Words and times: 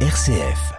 RCF. 0.00 0.74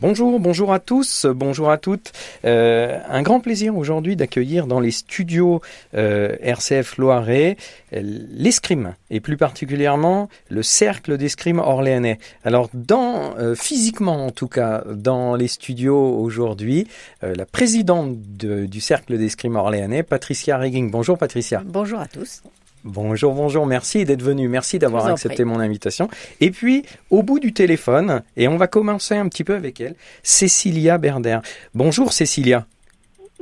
Bonjour, 0.00 0.40
bonjour 0.40 0.72
à 0.72 0.78
tous, 0.78 1.26
bonjour 1.26 1.70
à 1.70 1.76
toutes. 1.76 2.12
Euh, 2.46 2.98
un 3.08 3.20
grand 3.22 3.40
plaisir 3.40 3.76
aujourd'hui 3.76 4.16
d'accueillir 4.16 4.66
dans 4.66 4.80
les 4.80 4.90
studios 4.90 5.60
euh, 5.94 6.36
RCF 6.40 6.96
Loiret 6.96 7.58
euh, 7.92 8.00
l'escrime 8.02 8.94
et 9.10 9.20
plus 9.20 9.36
particulièrement 9.36 10.30
le 10.48 10.62
cercle 10.62 11.18
d'escrime 11.18 11.58
orléanais. 11.58 12.18
Alors 12.42 12.70
dans 12.72 13.34
physiquement 13.54 14.24
en 14.24 14.30
tout 14.30 14.48
cas 14.48 14.82
dans 14.90 15.34
les 15.34 15.48
studios 15.48 16.16
aujourd'hui, 16.18 16.88
la 17.20 17.44
présidente 17.44 18.16
de- 18.18 18.64
du 18.64 18.80
cercle 18.80 19.18
d'escrime 19.18 19.56
orléanais, 19.56 20.02
Patricia 20.02 20.56
Regging. 20.56 20.90
Bonjour 20.90 21.18
Patricia. 21.18 21.62
Bonjour 21.66 22.00
à 22.00 22.06
tous. 22.06 22.42
Bonjour, 22.84 23.34
bonjour, 23.34 23.66
merci 23.66 24.04
d'être 24.04 24.22
venu, 24.22 24.48
merci 24.48 24.78
d'avoir 24.78 25.06
accepté 25.06 25.44
mon 25.44 25.58
invitation. 25.58 26.08
Et 26.40 26.50
puis, 26.50 26.84
au 27.10 27.22
bout 27.22 27.40
du 27.40 27.52
téléphone, 27.52 28.22
et 28.36 28.46
on 28.46 28.56
va 28.56 28.68
commencer 28.68 29.16
un 29.16 29.28
petit 29.28 29.44
peu 29.44 29.54
avec 29.54 29.80
elle, 29.80 29.94
Cécilia 30.22 30.96
Berder. 30.96 31.40
Bonjour 31.74 32.12
Cécilia. 32.12 32.66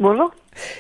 Bonjour. 0.01 0.33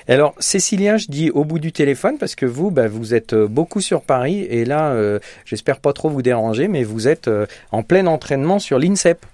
Alors, 0.08 0.34
Cécilia, 0.38 0.96
je 0.96 1.06
dis 1.08 1.30
au 1.30 1.44
bout 1.44 1.58
du 1.58 1.70
téléphone 1.70 2.16
parce 2.18 2.34
que 2.34 2.46
vous, 2.46 2.70
bah, 2.70 2.88
vous 2.88 3.14
êtes 3.14 3.34
euh, 3.34 3.46
beaucoup 3.46 3.82
sur 3.82 4.00
Paris 4.00 4.46
et 4.48 4.64
là, 4.64 4.90
euh, 4.90 5.18
j'espère 5.44 5.80
pas 5.80 5.92
trop 5.92 6.08
vous 6.08 6.22
déranger, 6.22 6.66
mais 6.66 6.82
vous 6.82 7.08
êtes 7.08 7.28
euh, 7.28 7.46
en 7.72 7.82
plein 7.82 8.06
entraînement 8.06 8.58
sur 8.58 8.78
l'INSEP. 8.78 9.24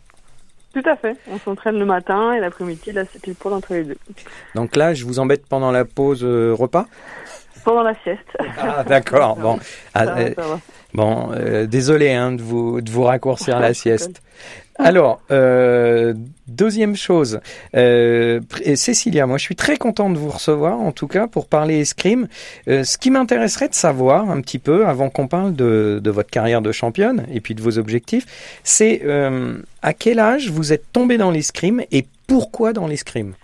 Tout 0.72 0.82
à 0.86 0.96
fait. 0.96 1.16
On 1.30 1.38
s'entraîne 1.38 1.78
le 1.78 1.84
matin 1.84 2.32
et 2.32 2.40
l'après-midi, 2.40 2.92
là, 2.92 3.02
c'est 3.12 3.20
pile 3.20 3.34
poil 3.34 3.52
entre 3.52 3.74
les 3.74 3.84
deux. 3.84 3.96
Donc 4.54 4.74
là, 4.74 4.94
je 4.94 5.04
vous 5.04 5.18
embête 5.18 5.46
pendant 5.46 5.70
la 5.70 5.84
pause 5.84 6.24
euh, 6.24 6.54
repas 6.54 6.86
Pendant 7.64 7.82
la 7.82 7.94
sieste. 8.02 8.26
Ah, 8.60 8.84
d'accord. 8.84 9.36
Bon, 9.36 9.58
Ah, 9.94 10.04
Ça 10.06 10.12
va, 10.14 10.20
euh, 10.20 10.34
ça 10.34 10.42
va. 10.42 10.60
Bon, 10.94 11.30
euh, 11.32 11.66
désolé 11.66 12.12
hein, 12.12 12.32
de 12.32 12.42
vous 12.42 12.80
de 12.80 12.90
vous 12.90 13.02
raccourcir 13.04 13.58
la 13.60 13.72
sieste. 13.82 14.20
Alors, 14.76 15.20
euh, 15.30 16.14
deuxième 16.48 16.96
chose, 16.96 17.40
euh, 17.76 18.40
Cécilia, 18.74 19.26
moi 19.26 19.36
je 19.36 19.44
suis 19.44 19.54
très 19.54 19.76
content 19.76 20.08
de 20.08 20.16
vous 20.18 20.30
recevoir, 20.30 20.80
en 20.80 20.92
tout 20.92 21.06
cas 21.06 21.26
pour 21.26 21.46
parler 21.46 21.78
escrime. 21.80 22.26
Euh, 22.68 22.82
ce 22.82 22.96
qui 22.96 23.10
m'intéresserait 23.10 23.68
de 23.68 23.74
savoir 23.74 24.30
un 24.30 24.40
petit 24.40 24.58
peu, 24.58 24.86
avant 24.86 25.10
qu'on 25.10 25.28
parle 25.28 25.54
de, 25.54 26.00
de 26.02 26.10
votre 26.10 26.30
carrière 26.30 26.62
de 26.62 26.72
championne 26.72 27.26
et 27.32 27.40
puis 27.40 27.54
de 27.54 27.60
vos 27.62 27.78
objectifs, 27.78 28.24
c'est 28.64 29.02
à 29.82 29.92
quel 29.92 30.18
âge 30.18 30.50
vous 30.50 30.72
êtes 30.72 30.90
tombé 30.92 31.18
dans 31.18 31.30
l'escrime 31.30 31.82
et 31.92 32.06
pourquoi 32.26 32.72
dans 32.72 32.86
l'escrime? 32.86 33.34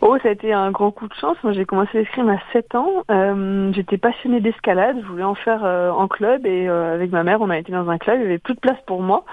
Oh, 0.00 0.16
ça 0.22 0.28
a 0.28 0.32
été 0.32 0.52
un 0.52 0.70
grand 0.70 0.92
coup 0.92 1.08
de 1.08 1.14
chance. 1.14 1.36
Moi, 1.42 1.52
j'ai 1.52 1.64
commencé 1.64 1.90
l'escrime 1.98 2.28
à 2.28 2.38
7 2.52 2.74
ans. 2.76 3.04
Euh, 3.10 3.72
J'étais 3.72 3.98
passionnée 3.98 4.40
d'escalade. 4.40 4.96
Je 5.02 5.06
voulais 5.06 5.24
en 5.24 5.34
faire 5.34 5.64
euh, 5.64 5.90
en 5.90 6.06
club 6.06 6.46
et 6.46 6.68
euh, 6.68 6.94
avec 6.94 7.10
ma 7.10 7.24
mère, 7.24 7.40
on 7.40 7.50
a 7.50 7.58
été 7.58 7.72
dans 7.72 7.88
un 7.88 7.98
club. 7.98 8.20
Il 8.20 8.22
y 8.22 8.26
avait 8.26 8.38
plus 8.38 8.54
de 8.54 8.60
place 8.60 8.78
pour 8.86 9.02
moi. 9.02 9.24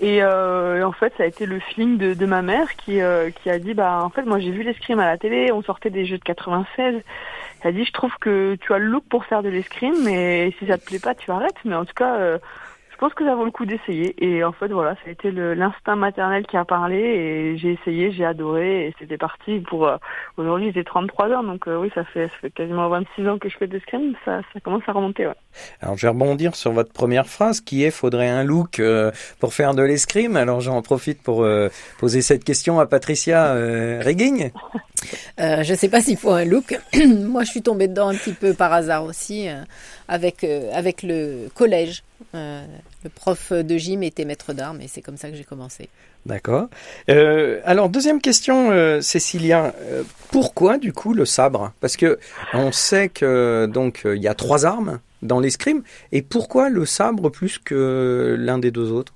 Et, 0.00 0.22
euh, 0.22 0.82
en 0.86 0.92
fait, 0.92 1.12
ça 1.16 1.24
a 1.24 1.26
été 1.26 1.44
le 1.46 1.58
feeling 1.58 1.98
de, 1.98 2.14
de 2.14 2.26
ma 2.26 2.42
mère 2.42 2.74
qui, 2.76 3.00
euh, 3.00 3.30
qui 3.30 3.50
a 3.50 3.58
dit, 3.58 3.74
bah, 3.74 4.00
en 4.02 4.10
fait, 4.10 4.22
moi, 4.22 4.38
j'ai 4.38 4.50
vu 4.50 4.62
l'escrime 4.62 4.98
à 4.98 5.06
la 5.06 5.18
télé. 5.18 5.52
On 5.52 5.62
sortait 5.62 5.90
des 5.90 6.06
jeux 6.06 6.18
de 6.18 6.24
96. 6.24 7.02
Elle 7.62 7.68
a 7.68 7.72
dit, 7.72 7.84
je 7.84 7.92
trouve 7.92 8.12
que 8.20 8.56
tu 8.60 8.72
as 8.72 8.78
le 8.78 8.86
look 8.86 9.04
pour 9.10 9.24
faire 9.26 9.42
de 9.42 9.50
l'escrime, 9.50 9.94
mais 10.04 10.54
si 10.58 10.66
ça 10.66 10.78
te 10.78 10.84
plaît 10.86 11.00
pas, 11.00 11.14
tu 11.14 11.30
arrêtes. 11.30 11.58
Mais 11.64 11.74
en 11.74 11.84
tout 11.84 11.94
cas, 11.94 12.14
euh, 12.16 12.38
pense 13.00 13.14
que 13.14 13.24
ça 13.24 13.34
vaut 13.34 13.44
le 13.44 13.50
coup 13.50 13.64
d'essayer. 13.64 14.14
Et 14.24 14.44
en 14.44 14.52
fait, 14.52 14.68
voilà, 14.68 14.94
ça 14.96 15.00
a 15.06 15.10
été 15.10 15.30
l'instinct 15.32 15.96
maternel 15.96 16.46
qui 16.46 16.56
a 16.56 16.64
parlé 16.64 16.98
et 16.98 17.58
j'ai 17.58 17.72
essayé, 17.72 18.12
j'ai 18.12 18.24
adoré 18.24 18.86
et 18.86 18.94
c'était 18.98 19.16
parti 19.18 19.58
pour. 19.60 19.86
euh, 19.88 19.96
Aujourd'hui, 20.36 20.70
j'ai 20.74 20.84
33 20.84 21.30
ans, 21.30 21.42
donc 21.42 21.66
euh, 21.66 21.78
oui, 21.80 21.90
ça 21.94 22.04
fait, 22.04 22.28
ça 22.28 22.34
fait 22.40 22.50
quasiment 22.50 22.88
26 22.88 23.28
ans 23.28 23.38
que 23.38 23.48
je 23.48 23.56
fais 23.56 23.66
de 23.66 23.72
l'escrime. 23.72 24.14
Ça, 24.24 24.40
ça 24.52 24.60
commence 24.60 24.82
à 24.86 24.92
remonter. 24.92 25.26
Ouais. 25.26 25.34
Alors 25.80 25.96
je 25.96 26.02
vais 26.06 26.10
rebondir 26.10 26.54
sur 26.54 26.72
votre 26.72 26.92
première 26.92 27.26
phrase 27.26 27.60
qui 27.60 27.84
est 27.84 27.90
faudrait 27.90 28.28
un 28.28 28.44
look 28.44 28.78
euh, 28.78 29.10
pour 29.40 29.54
faire 29.54 29.74
de 29.74 29.82
l'escrime. 29.82 30.36
Alors 30.36 30.60
j'en 30.60 30.80
profite 30.82 31.22
pour 31.22 31.42
euh, 31.42 31.68
poser 31.98 32.20
cette 32.22 32.44
question 32.44 32.78
à 32.80 32.86
Patricia 32.86 33.46
euh, 33.54 34.00
Regging. 34.04 34.50
Euh, 35.40 35.62
je 35.62 35.72
ne 35.72 35.76
sais 35.78 35.88
pas 35.88 36.02
s'il 36.02 36.18
faut 36.18 36.30
un 36.32 36.44
look. 36.44 36.78
Moi, 37.06 37.42
je 37.44 37.50
suis 37.50 37.62
tombée 37.62 37.88
dedans 37.88 38.08
un 38.08 38.14
petit 38.14 38.34
peu 38.34 38.52
par 38.52 38.70
hasard 38.72 39.04
aussi, 39.04 39.48
euh, 39.48 39.62
avec, 40.10 40.44
euh, 40.44 40.70
avec 40.74 41.02
le 41.02 41.48
collège. 41.54 42.02
Euh, 42.34 42.66
le 43.02 43.08
prof 43.08 43.52
de 43.52 43.78
gym 43.78 44.02
était 44.02 44.26
maître 44.26 44.52
d'armes 44.52 44.82
et 44.82 44.88
c'est 44.88 45.00
comme 45.00 45.16
ça 45.16 45.30
que 45.30 45.36
j'ai 45.36 45.44
commencé. 45.44 45.88
D'accord. 46.26 46.68
Euh, 47.08 47.60
alors 47.64 47.88
deuxième 47.88 48.20
question, 48.20 48.70
euh, 48.72 49.00
Cécilia, 49.00 49.72
pourquoi 50.30 50.76
du 50.76 50.92
coup 50.92 51.14
le 51.14 51.24
sabre? 51.24 51.72
Parce 51.80 51.96
que 51.96 52.18
on 52.52 52.72
sait 52.72 53.08
que 53.08 53.66
donc 53.72 54.02
il 54.04 54.20
y 54.20 54.28
a 54.28 54.34
trois 54.34 54.66
armes 54.66 55.00
dans 55.22 55.40
l'escrime, 55.40 55.82
et 56.12 56.22
pourquoi 56.22 56.70
le 56.70 56.84
sabre 56.84 57.30
plus 57.30 57.58
que 57.58 58.36
l'un 58.38 58.58
des 58.58 58.70
deux 58.70 58.90
autres? 58.90 59.14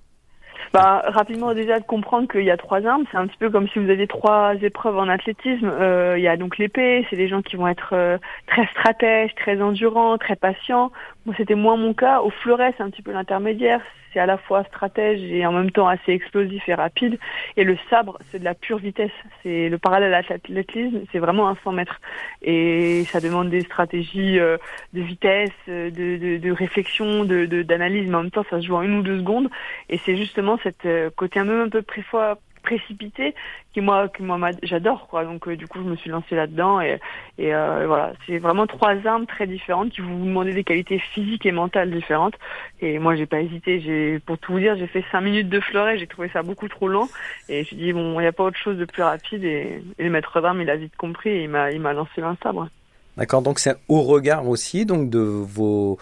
Bah, 0.73 1.05
rapidement 1.07 1.55
déjà 1.55 1.79
de 1.79 1.85
comprendre 1.85 2.29
qu'il 2.29 2.43
y 2.43 2.51
a 2.51 2.57
trois 2.57 2.85
armes, 2.87 3.05
c'est 3.11 3.17
un 3.17 3.27
petit 3.27 3.39
peu 3.39 3.51
comme 3.51 3.69
si 3.69 3.79
vous 3.79 3.91
aviez 3.91 4.07
trois 4.07 4.55
épreuves 4.63 4.99
en 4.99 5.09
athlétisme. 5.09 5.69
Euh, 5.69 6.15
il 6.19 6.23
y 6.23 6.29
a 6.29 6.37
donc 6.37 6.59
l'épée, 6.59 7.07
c'est 7.11 7.17
des 7.17 7.29
gens 7.29 7.43
qui 7.43 7.57
vont 7.57 7.69
être 7.69 7.91
euh, 7.93 8.19
très 8.47 8.67
stratèges, 8.67 9.35
très 9.37 9.61
endurants, 9.61 10.19
très 10.19 10.37
patients. 10.37 10.91
Moi, 11.27 11.35
c'était 11.39 11.55
moins 11.55 11.77
mon 11.77 11.95
cas. 11.95 12.21
Au 12.21 12.31
fleuret, 12.31 12.75
c'est 12.77 12.83
un 12.83 12.91
petit 12.91 13.03
peu 13.03 13.13
l'intermédiaire. 13.13 13.81
C'est 14.13 14.21
à 14.21 14.27
la 14.27 14.37
fois 14.37 14.63
stratège 14.65 15.21
et 15.23 15.45
en 15.45 15.53
même 15.53 15.71
temps 15.71 15.89
assez 15.89 16.13
explosif 16.13 16.69
et 16.69 16.75
rapide. 16.75 17.19
Et 17.57 17.65
le 17.65 17.77
sabre, 17.91 18.19
c'est 18.31 18.39
de 18.39 18.45
la 18.45 18.55
pure 18.55 18.79
vitesse. 18.79 19.11
C'est 19.43 19.69
le 19.69 19.79
parallèle 19.79 20.15
à 20.15 20.21
l'athlétisme, 20.21 21.01
c'est 21.11 21.19
vraiment 21.19 21.49
un 21.49 21.57
100 21.65 21.73
mètres. 21.73 22.01
Et 22.43 23.05
ça 23.07 23.21
demande 23.21 23.51
des 23.51 23.63
stratégies 23.63 24.39
euh, 24.39 24.57
de 24.93 25.01
vitesse, 25.01 25.51
euh, 25.69 25.91
de, 25.91 26.17
de, 26.17 26.37
de 26.37 26.51
réflexion, 26.53 27.25
de 27.25 27.63
d'analyse, 27.63 28.09
mais 28.09 28.17
en 28.17 28.23
même 28.23 28.31
temps, 28.31 28.45
ça 28.49 28.61
se 28.61 28.67
joue 28.67 28.77
en 28.77 28.83
une 28.83 28.99
ou 28.99 29.03
deux 29.03 29.19
secondes. 29.19 29.51
Et 29.89 29.99
c'est 29.99 30.17
justement 30.17 30.59
cette 30.63 30.87
euh, 30.87 31.11
côté 31.17 31.41
un 31.41 31.45
même 31.45 31.63
un 31.63 31.69
peu 31.69 31.83
préfois 31.83 32.39
précipité 32.65 33.35
qui 33.73 33.81
moi 33.81 34.09
qui 34.09 34.23
moi 34.23 34.51
j'adore 34.63 35.07
quoi. 35.09 35.25
Donc 35.25 35.47
euh, 35.47 35.57
du 35.57 35.69
coup 35.69 35.79
je 35.79 35.89
me 35.89 35.97
suis 35.97 36.11
lancée 36.11 36.35
là-dedans 36.35 36.81
et 36.81 36.99
euh, 37.39 37.85
voilà. 37.87 38.13
C'est 38.27 38.39
vraiment 38.39 38.67
trois 38.67 38.97
armes 39.07 39.27
très 39.27 39.47
différentes 39.47 39.91
qui 39.91 40.01
vous 40.01 40.25
demandez 40.25 40.53
des 40.53 40.65
qualités 40.65 40.99
physiques 40.99 41.47
et 41.47 41.53
mentales 41.53 41.91
différentes. 41.91 42.35
Et 42.81 42.99
moi 42.99 43.15
j'ai 43.15 43.27
pas 43.27 43.41
hésité. 43.41 43.81
J'ai 43.81 44.19
pour 44.19 44.39
tout 44.39 44.53
vous 44.53 44.59
dire 44.59 44.77
j'ai 44.77 44.89
fait 44.89 45.05
cinq 45.13 45.21
minutes 45.21 45.49
de 45.49 45.61
fleuret. 45.61 45.99
J'ai 45.99 46.07
trouvé 46.07 46.29
ça 46.33 46.43
beaucoup 46.43 46.69
trop 46.69 46.89
long 46.89 47.09
et 47.49 47.65
j'ai 47.65 47.77
dit 47.77 47.93
bon 47.93 48.19
il 48.19 48.23
n'y 48.23 48.29
a 48.29 48.33
pas 48.33 48.45
autre 48.45 48.59
chose 48.59 48.79
de 48.79 48.85
plus 48.85 49.03
rapide. 49.03 49.45
Et, 49.45 49.83
le 49.99 50.11
maître 50.11 50.41
d'armes 50.41 50.61
il 50.61 50.71
a 50.71 50.77
vite 50.77 50.97
compris 50.97 51.31
et 51.31 51.45
il 51.45 51.51
m'a 51.51 51.71
il 51.71 51.81
m'a 51.81 51.93
lancé 51.93 52.23
un 52.23 52.37
sabre 52.43 52.69
D'accord. 53.17 53.43
Donc 53.43 53.61
c'est 53.61 53.77
au 53.89 54.03
regard 54.03 54.49
aussi 54.49 54.87
donc 54.87 55.11
de 55.11 55.21
vos 55.21 55.99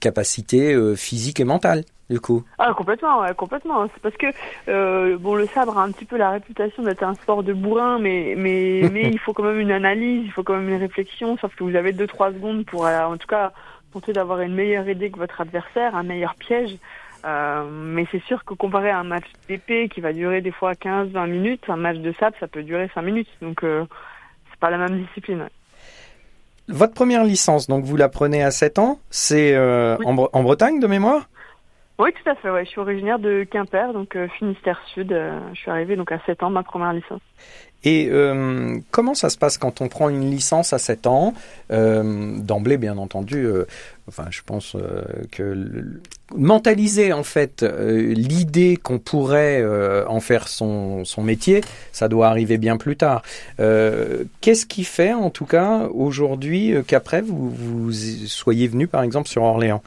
capacités 0.00 0.72
euh, 0.72 0.94
physiques 0.96 1.40
et 1.40 1.44
mentales 1.44 1.84
du 2.08 2.20
coup? 2.20 2.44
Ah 2.58 2.72
complètement, 2.74 3.20
ouais, 3.20 3.34
complètement. 3.34 3.86
C'est 3.92 4.00
parce 4.02 4.16
que 4.16 4.26
euh, 4.68 5.16
bon, 5.18 5.34
le 5.34 5.46
sabre 5.48 5.76
a 5.78 5.82
un 5.82 5.90
petit 5.90 6.04
peu 6.04 6.16
la 6.16 6.30
réputation 6.30 6.82
d'être 6.82 7.02
un 7.02 7.14
sport 7.14 7.42
de 7.42 7.52
bourrin, 7.52 7.98
mais 7.98 8.34
mais 8.36 8.88
mais 8.92 9.02
il 9.10 9.18
faut 9.18 9.32
quand 9.32 9.42
même 9.42 9.60
une 9.60 9.72
analyse, 9.72 10.24
il 10.24 10.30
faut 10.32 10.42
quand 10.42 10.54
même 10.56 10.68
une 10.68 10.80
réflexion. 10.80 11.36
Sauf 11.38 11.54
que 11.56 11.64
vous 11.64 11.74
avez 11.76 11.92
deux 11.92 12.06
trois 12.06 12.32
secondes 12.32 12.64
pour, 12.64 12.86
euh, 12.86 13.04
en 13.04 13.16
tout 13.16 13.26
cas, 13.26 13.52
tenter 13.92 14.12
d'avoir 14.12 14.40
une 14.40 14.54
meilleure 14.54 14.88
idée 14.88 15.10
que 15.10 15.18
votre 15.18 15.40
adversaire, 15.40 15.94
un 15.96 16.02
meilleur 16.02 16.34
piège. 16.36 16.76
Euh, 17.24 17.64
mais 17.70 18.06
c'est 18.12 18.22
sûr 18.24 18.44
que 18.44 18.54
comparé 18.54 18.90
à 18.90 18.98
un 18.98 19.04
match 19.04 19.24
d'épée 19.48 19.88
qui 19.88 20.00
va 20.00 20.12
durer 20.12 20.42
des 20.42 20.52
fois 20.52 20.74
15-20 20.74 21.26
minutes, 21.28 21.64
un 21.68 21.76
match 21.76 21.96
de 21.96 22.12
sabre 22.20 22.36
ça 22.38 22.46
peut 22.46 22.62
durer 22.62 22.88
5 22.94 23.02
minutes. 23.02 23.28
Donc 23.42 23.64
euh, 23.64 23.84
c'est 24.50 24.60
pas 24.60 24.70
la 24.70 24.78
même 24.78 25.02
discipline. 25.02 25.40
ouais. 25.40 25.48
Votre 26.68 26.94
première 26.94 27.24
licence, 27.24 27.66
donc 27.68 27.84
vous 27.84 27.96
la 27.96 28.08
prenez 28.08 28.42
à 28.42 28.50
7 28.50 28.78
ans, 28.78 28.98
c'est 29.10 29.54
euh, 29.54 29.96
Oui. 29.98 30.06
en, 30.06 30.14
Bre- 30.14 30.30
en 30.32 30.42
Bretagne 30.42 30.78
de 30.80 30.86
mémoire? 30.86 31.28
Oui, 31.98 32.10
tout 32.12 32.28
à 32.30 32.34
fait. 32.34 32.50
Ouais. 32.50 32.64
Je 32.64 32.70
suis 32.70 32.80
originaire 32.80 33.18
de 33.18 33.44
Quimper, 33.50 33.92
donc 33.94 34.16
euh, 34.16 34.28
Finistère 34.38 34.78
Sud. 34.92 35.12
Euh, 35.12 35.38
je 35.54 35.58
suis 35.60 35.70
arrivée 35.70 35.96
donc 35.96 36.12
à 36.12 36.20
7 36.26 36.42
ans, 36.42 36.50
ma 36.50 36.62
première 36.62 36.92
licence. 36.92 37.22
Et 37.84 38.08
euh, 38.10 38.76
comment 38.90 39.14
ça 39.14 39.30
se 39.30 39.38
passe 39.38 39.56
quand 39.58 39.80
on 39.80 39.88
prend 39.88 40.08
une 40.10 40.30
licence 40.30 40.72
à 40.72 40.78
7 40.78 41.06
ans 41.06 41.32
Euh, 41.70 42.36
D'emblée, 42.38 42.76
bien 42.76 42.98
entendu, 42.98 43.46
enfin, 44.08 44.24
je 44.30 44.40
pense 44.44 44.76
que 45.32 45.42
le- 45.42 46.00
mentaliser 46.34 47.12
en 47.12 47.22
fait 47.22 47.62
l'idée 47.62 48.76
qu'on 48.76 48.98
pourrait 48.98 49.64
en 50.06 50.20
faire 50.20 50.48
son, 50.48 51.04
son 51.04 51.22
métier, 51.22 51.60
ça 51.92 52.08
doit 52.08 52.26
arriver 52.28 52.58
bien 52.58 52.76
plus 52.76 52.96
tard. 52.96 53.22
Qu'est-ce 53.58 54.66
qui 54.66 54.84
fait, 54.84 55.12
en 55.14 55.30
tout 55.30 55.46
cas, 55.46 55.88
aujourd'hui, 55.94 56.74
qu'après 56.86 57.20
vous, 57.22 57.50
vous 57.50 57.92
soyez 57.92 58.68
venu, 58.68 58.86
par 58.86 59.02
exemple, 59.02 59.28
sur 59.28 59.42
Orléans? 59.44 59.82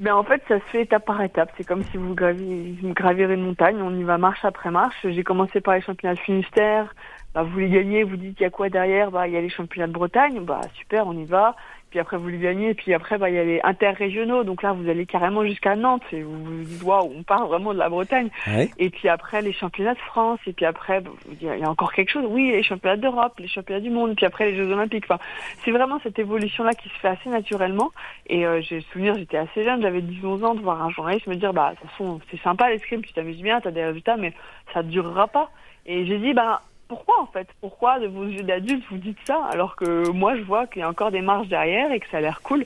Ben 0.00 0.14
en 0.14 0.22
fait, 0.22 0.40
ça 0.46 0.60
se 0.60 0.64
fait 0.66 0.82
étape 0.82 1.04
par 1.04 1.20
étape. 1.22 1.50
C'est 1.56 1.66
comme 1.66 1.82
si 1.82 1.96
vous 1.96 2.14
graviez, 2.14 2.76
gravirez 2.82 3.34
une 3.34 3.42
montagne. 3.42 3.82
On 3.82 3.94
y 3.98 4.04
va 4.04 4.16
marche 4.16 4.44
après 4.44 4.70
marche. 4.70 4.96
J'ai 5.02 5.24
commencé 5.24 5.60
par 5.60 5.74
les 5.74 5.80
championnats 5.80 6.14
de 6.14 6.20
Finistère. 6.20 6.94
Bah, 7.34 7.42
vous 7.42 7.58
les 7.58 7.68
gagnez, 7.68 8.04
vous 8.04 8.16
dites 8.16 8.40
il 8.40 8.42
y 8.42 8.46
a 8.46 8.50
quoi 8.50 8.70
derrière? 8.70 9.10
Bah 9.10 9.28
il 9.28 9.34
y 9.34 9.36
a 9.36 9.40
les 9.40 9.50
championnats 9.50 9.86
de 9.86 9.92
Bretagne. 9.92 10.40
Bah 10.40 10.62
super, 10.78 11.06
on 11.06 11.12
y 11.12 11.26
va. 11.26 11.54
puis 11.90 11.98
après 11.98 12.16
vous 12.16 12.28
les 12.28 12.38
gagnez, 12.38 12.72
puis 12.72 12.94
après 12.94 13.18
bah, 13.18 13.28
il 13.28 13.36
y 13.36 13.38
a 13.38 13.44
les 13.44 13.60
interrégionaux, 13.62 14.44
donc 14.44 14.62
là 14.62 14.72
vous 14.72 14.88
allez 14.88 15.04
carrément 15.04 15.44
jusqu'à 15.44 15.76
Nantes, 15.76 16.02
et 16.12 16.22
vous 16.22 16.42
vous 16.42 16.64
dites 16.64 16.82
waouh, 16.82 17.12
on 17.16 17.22
part 17.22 17.46
vraiment 17.46 17.74
de 17.74 17.78
la 17.78 17.90
Bretagne. 17.90 18.30
Et 18.78 18.88
puis 18.88 19.10
après 19.10 19.42
les 19.42 19.52
championnats 19.52 19.92
de 19.92 19.98
France, 20.00 20.40
et 20.46 20.54
puis 20.54 20.64
après 20.64 21.02
il 21.40 21.46
y 21.46 21.62
a 21.62 21.70
encore 21.70 21.92
quelque 21.92 22.10
chose, 22.10 22.24
oui 22.26 22.50
les 22.50 22.62
championnats 22.62 22.96
d'Europe, 22.96 23.34
les 23.38 23.48
championnats 23.48 23.80
du 23.80 23.90
monde, 23.90 24.16
puis 24.16 24.24
après 24.24 24.50
les 24.50 24.56
Jeux 24.56 24.72
Olympiques. 24.72 25.04
Enfin, 25.04 25.22
c'est 25.64 25.70
vraiment 25.70 26.00
cette 26.02 26.18
évolution 26.18 26.64
là 26.64 26.72
qui 26.72 26.88
se 26.88 26.94
fait 26.94 27.08
assez 27.08 27.28
naturellement. 27.28 27.90
Et 28.26 28.46
euh, 28.46 28.62
j'ai 28.62 28.80
souvenir, 28.92 29.16
j'étais 29.18 29.36
assez 29.36 29.64
jeune, 29.64 29.82
j'avais 29.82 30.00
10-11 30.00 30.44
ans, 30.44 30.54
de 30.54 30.60
voir 30.60 30.82
un 30.82 30.90
journaliste 30.90 31.26
me 31.26 31.36
dire 31.36 31.52
bah 31.52 31.72
de 31.74 31.80
toute 31.80 31.90
façon 31.90 32.20
c'est 32.30 32.40
sympa 32.40 32.70
l'escrime, 32.70 33.02
tu 33.02 33.12
t'amuses 33.12 33.42
bien, 33.42 33.60
t'as 33.60 33.70
des 33.70 33.84
résultats, 33.84 34.16
mais 34.16 34.32
ça 34.72 34.82
durera 34.82 35.28
pas. 35.28 35.50
Et 35.86 36.04
j'ai 36.04 36.18
dit 36.18 36.32
bah 36.32 36.62
pourquoi 36.88 37.20
en 37.20 37.26
fait? 37.26 37.48
Pourquoi 37.60 38.00
de 38.00 38.06
vos 38.06 38.24
yeux 38.24 38.42
d'adulte 38.42 38.84
vous 38.90 38.98
dites 38.98 39.18
ça 39.24 39.44
alors 39.52 39.76
que 39.76 40.08
moi 40.10 40.36
je 40.36 40.42
vois 40.42 40.66
qu'il 40.66 40.80
y 40.80 40.82
a 40.82 40.88
encore 40.88 41.10
des 41.10 41.20
marches 41.20 41.48
derrière 41.48 41.92
et 41.92 42.00
que 42.00 42.08
ça 42.08 42.18
a 42.18 42.20
l'air 42.20 42.40
cool 42.42 42.64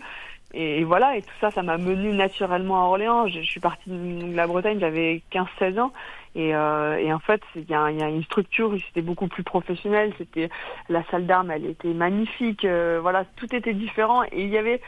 et, 0.55 0.85
voilà, 0.85 1.17
et 1.17 1.23
tout 1.23 1.35
ça, 1.41 1.51
ça 1.51 1.63
m'a 1.63 1.79
mené 1.79 2.13
naturellement 2.13 2.83
à 2.83 2.87
Orléans. 2.87 3.27
Je, 3.27 3.41
suis 3.41 3.61
partie 3.61 3.89
de 3.89 4.37
la 4.37 4.47
Bretagne, 4.47 4.79
j'avais 4.81 5.23
15-16 5.33 5.81
ans. 5.81 5.93
Et, 6.35 6.55
euh, 6.55 6.99
et, 6.99 7.13
en 7.13 7.19
fait, 7.19 7.41
il 7.57 7.69
y, 7.69 7.75
a, 7.75 7.91
y 7.91 8.03
a 8.03 8.09
une 8.09 8.23
structure, 8.25 8.75
c'était 8.87 9.03
beaucoup 9.03 9.29
plus 9.29 9.43
professionnel. 9.43 10.13
C'était 10.19 10.51
la 10.91 11.03
salle 11.05 11.27
d'armes, 11.27 11.51
elle 11.51 11.67
était 11.67 11.95
magnifique. 11.95 12.65
Euh, 12.67 12.99
voilà, 13.01 13.25
tout 13.37 13.55
était 13.55 13.73
différent. 13.73 14.25
Et 14.25 14.43
il 14.43 14.51
y 14.51 14.59
avait 14.59 14.83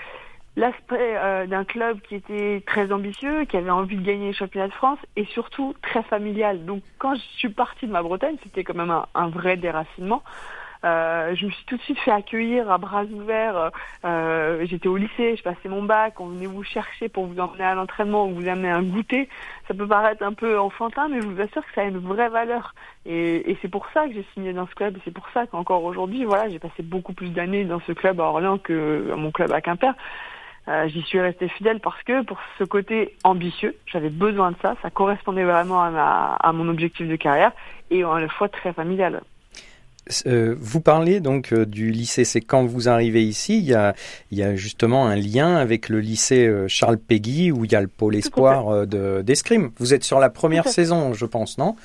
l'aspect 0.56 1.16
euh, 1.16 1.46
d'un 1.46 1.64
club 1.64 2.00
qui 2.02 2.14
était 2.14 2.62
très 2.66 2.92
ambitieux, 2.92 3.44
qui 3.44 3.56
avait 3.56 3.70
envie 3.70 3.96
de 3.96 4.04
gagner 4.04 4.28
les 4.28 4.32
championnats 4.34 4.68
de 4.68 4.72
France 4.72 4.98
et 5.16 5.24
surtout 5.26 5.74
très 5.82 6.02
familial. 6.04 6.64
Donc 6.64 6.82
quand 6.98 7.14
je 7.14 7.22
suis 7.38 7.48
partie 7.48 7.86
de 7.86 7.92
ma 7.92 8.02
Bretagne, 8.02 8.36
c'était 8.42 8.64
quand 8.64 8.74
même 8.76 8.90
un, 8.90 9.06
un 9.14 9.28
vrai 9.28 9.56
déracinement. 9.56 10.22
Euh, 10.84 11.34
je 11.34 11.46
me 11.46 11.50
suis 11.50 11.64
tout 11.64 11.78
de 11.78 11.82
suite 11.82 11.98
fait 12.00 12.10
accueillir 12.10 12.70
à 12.70 12.76
bras 12.76 13.04
ouverts. 13.04 13.70
Euh, 14.04 14.66
J'étais 14.66 14.86
au 14.86 14.98
lycée, 14.98 15.34
je 15.34 15.42
passais 15.42 15.68
mon 15.68 15.82
bac, 15.82 16.20
on 16.20 16.26
venait 16.26 16.46
vous 16.46 16.62
chercher 16.62 17.08
pour 17.08 17.24
vous 17.26 17.40
emmener 17.40 17.64
à 17.64 17.74
l'entraînement, 17.74 18.26
vous 18.28 18.46
amener 18.46 18.70
un 18.70 18.82
goûter. 18.82 19.30
Ça 19.66 19.72
peut 19.72 19.86
paraître 19.86 20.22
un 20.22 20.34
peu 20.34 20.58
enfantin, 20.58 21.08
mais 21.08 21.22
je 21.22 21.26
vous 21.26 21.40
assure 21.40 21.62
que 21.62 21.72
ça 21.74 21.80
a 21.80 21.84
une 21.84 21.98
vraie 21.98 22.28
valeur. 22.28 22.74
Et, 23.06 23.50
et 23.50 23.58
c'est 23.62 23.68
pour 23.70 23.86
ça 23.94 24.06
que 24.06 24.12
j'ai 24.12 24.26
signé 24.34 24.52
dans 24.52 24.66
ce 24.66 24.74
club. 24.74 24.98
Et 24.98 25.00
c'est 25.06 25.14
pour 25.14 25.26
ça 25.32 25.46
qu'encore 25.46 25.84
aujourd'hui, 25.84 26.24
voilà, 26.24 26.50
j'ai 26.50 26.58
passé 26.58 26.82
beaucoup 26.82 27.14
plus 27.14 27.30
d'années 27.30 27.64
dans 27.64 27.80
ce 27.80 27.92
club 27.92 28.20
à 28.20 28.24
Orléans 28.24 28.58
que 28.58 29.14
mon 29.16 29.32
club 29.32 29.52
à 29.52 29.62
Quimper. 29.62 29.94
Euh, 30.68 30.88
J'y 30.88 31.02
suis 31.02 31.20
restée 31.20 31.48
fidèle 31.48 31.80
parce 31.80 32.02
que 32.04 32.24
pour 32.24 32.38
ce 32.58 32.64
côté 32.64 33.16
ambitieux, 33.22 33.76
j'avais 33.86 34.08
besoin 34.08 34.52
de 34.52 34.56
ça. 34.62 34.76
Ça 34.82 34.90
correspondait 34.90 35.44
vraiment 35.44 35.82
à, 35.82 35.90
ma, 35.90 36.34
à 36.34 36.52
mon 36.52 36.68
objectif 36.68 37.06
de 37.06 37.16
carrière 37.16 37.52
et 37.90 38.02
à 38.02 38.20
la 38.20 38.28
fois 38.28 38.48
très 38.48 38.72
familial. 38.72 39.20
Euh, 40.26 40.54
vous 40.58 40.80
parlez 40.80 41.20
donc 41.20 41.52
euh, 41.52 41.64
du 41.64 41.90
lycée, 41.90 42.24
c'est 42.24 42.42
quand 42.42 42.64
vous 42.66 42.88
arrivez 42.88 43.22
ici, 43.22 43.58
il 43.58 43.64
y, 43.64 43.74
a, 43.74 43.94
il 44.30 44.38
y 44.38 44.42
a 44.42 44.54
justement 44.54 45.06
un 45.06 45.16
lien 45.16 45.56
avec 45.56 45.88
le 45.88 46.00
lycée 46.00 46.46
euh, 46.46 46.68
Charles 46.68 46.98
Péguy 46.98 47.50
où 47.50 47.64
il 47.64 47.72
y 47.72 47.74
a 47.74 47.80
le 47.80 47.88
pôle 47.88 48.16
espoir 48.16 48.86
d'escrime. 48.86 49.70
vous 49.78 49.94
êtes 49.94 50.04
sur 50.04 50.18
la 50.18 50.28
première 50.28 50.68
saison, 50.68 51.14
je 51.14 51.24
pense, 51.26 51.56
non? 51.58 51.76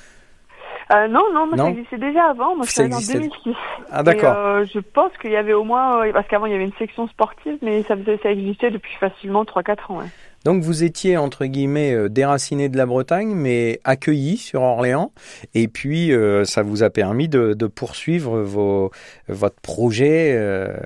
Euh, 0.92 1.08
non, 1.08 1.22
non, 1.32 1.46
moi 1.46 1.56
ça 1.56 1.68
existait 1.68 1.98
déjà 1.98 2.30
avant. 2.30 2.56
Moi, 2.56 2.64
je 2.66 2.72
suis 2.72 2.82
en 2.82 3.18
2006. 3.20 3.54
Ah, 3.90 4.02
d'accord. 4.02 4.34
Euh, 4.36 4.64
je 4.72 4.80
pense 4.80 5.12
qu'il 5.20 5.30
y 5.30 5.36
avait 5.36 5.52
au 5.52 5.64
moins, 5.64 6.10
parce 6.12 6.26
qu'avant 6.28 6.46
il 6.46 6.52
y 6.52 6.54
avait 6.54 6.64
une 6.64 6.72
section 6.78 7.06
sportive, 7.08 7.58
mais 7.62 7.82
ça, 7.84 7.96
faisait, 7.96 8.18
ça 8.22 8.30
existait 8.30 8.70
depuis 8.70 8.94
facilement 8.96 9.44
3-4 9.44 9.92
ans. 9.92 9.98
Ouais. 9.98 10.06
Donc 10.44 10.62
vous 10.62 10.84
étiez 10.84 11.18
entre 11.18 11.44
guillemets 11.44 11.92
euh, 11.92 12.08
déraciné 12.08 12.68
de 12.68 12.76
la 12.76 12.86
Bretagne, 12.86 13.34
mais 13.34 13.78
accueilli 13.84 14.38
sur 14.38 14.62
Orléans, 14.62 15.12
et 15.54 15.68
puis 15.68 16.12
euh, 16.12 16.44
ça 16.44 16.62
vous 16.62 16.82
a 16.82 16.88
permis 16.88 17.28
de, 17.28 17.52
de 17.52 17.66
poursuivre 17.66 18.40
vos, 18.40 18.90
votre 19.28 19.60
projet 19.60 20.34
euh, 20.34 20.76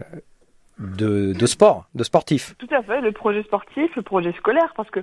de, 0.78 1.32
de, 1.32 1.46
sport, 1.46 1.84
de 1.94 2.02
sportif. 2.02 2.54
Tout 2.58 2.74
à 2.74 2.82
fait, 2.82 3.00
le 3.00 3.12
projet 3.12 3.42
sportif, 3.44 3.94
le 3.94 4.02
projet 4.02 4.32
scolaire, 4.32 4.72
parce 4.76 4.90
que 4.90 5.00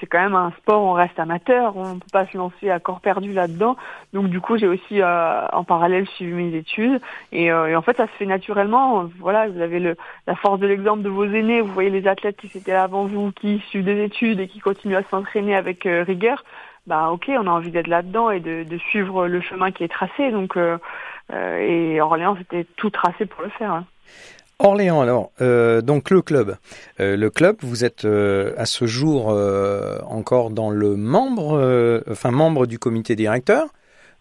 c'est 0.00 0.06
quand 0.06 0.20
même 0.20 0.34
un 0.34 0.50
sport, 0.58 0.82
on 0.82 0.92
reste 0.92 1.18
amateur, 1.18 1.76
on 1.76 1.94
ne 1.94 2.00
peut 2.00 2.06
pas 2.10 2.26
se 2.26 2.36
lancer 2.38 2.70
à 2.70 2.80
corps 2.80 3.00
perdu 3.00 3.32
là-dedans. 3.32 3.76
Donc 4.14 4.28
du 4.28 4.40
coup, 4.40 4.56
j'ai 4.56 4.66
aussi 4.66 5.02
euh, 5.02 5.46
en 5.52 5.64
parallèle 5.64 6.06
suivi 6.08 6.32
mes 6.32 6.56
études, 6.56 7.00
et, 7.32 7.52
euh, 7.52 7.66
et, 7.66 7.76
en 7.76 7.82
fait, 7.82 7.96
ça 7.96 8.06
se 8.06 8.12
fait 8.12 8.26
naturellement. 8.26 9.10
Voilà, 9.18 9.48
vous 9.48 9.60
avez 9.60 9.78
le, 9.78 9.96
la 10.26 10.36
force 10.36 10.58
de 10.58 10.66
l'exemple 10.66 11.02
de 11.02 11.10
vos 11.10 11.26
aînés, 11.26 11.60
vous 11.60 11.72
voyez 11.72 11.90
les 11.90 12.08
athlètes 12.08 12.36
qui 12.38 12.46
étaient 12.56 12.72
là 12.72 12.84
avant 12.84 13.04
vous, 13.04 13.30
qui 13.32 13.58
suivent 13.68 13.84
des 13.84 14.02
études 14.02 14.40
et 14.40 14.48
qui 14.48 14.60
continuent 14.60 14.96
à 14.96 15.04
s'entraîner 15.04 15.54
avec 15.54 15.84
euh, 15.84 16.02
rigueur. 16.02 16.44
Bah 16.86 17.10
ok, 17.10 17.26
on 17.28 17.46
a 17.46 17.50
envie 17.50 17.70
d'être 17.70 17.88
là-dedans 17.88 18.30
et 18.30 18.40
de, 18.40 18.64
de, 18.64 18.78
suivre 18.78 19.28
le 19.28 19.42
chemin 19.42 19.70
qui 19.70 19.84
est 19.84 19.88
tracé. 19.88 20.30
Donc 20.30 20.56
et 21.30 22.00
Orléans, 22.00 22.36
c'était 22.38 22.64
tout 22.76 22.90
tracé 22.90 23.26
pour 23.26 23.42
le 23.42 23.50
faire. 23.50 23.70
Hein. 23.70 23.84
Orléans, 24.62 25.00
alors, 25.00 25.32
euh, 25.40 25.80
donc 25.80 26.10
le 26.10 26.20
club. 26.20 26.56
Euh, 27.00 27.16
le 27.16 27.30
club, 27.30 27.56
vous 27.62 27.82
êtes 27.82 28.04
euh, 28.04 28.52
à 28.58 28.66
ce 28.66 28.86
jour 28.86 29.28
encore 30.06 30.50
dans 30.50 30.68
le 30.68 30.96
membre, 30.96 32.02
enfin 32.10 32.30
membre 32.30 32.66
du 32.66 32.78
comité 32.78 33.16
directeur. 33.16 33.68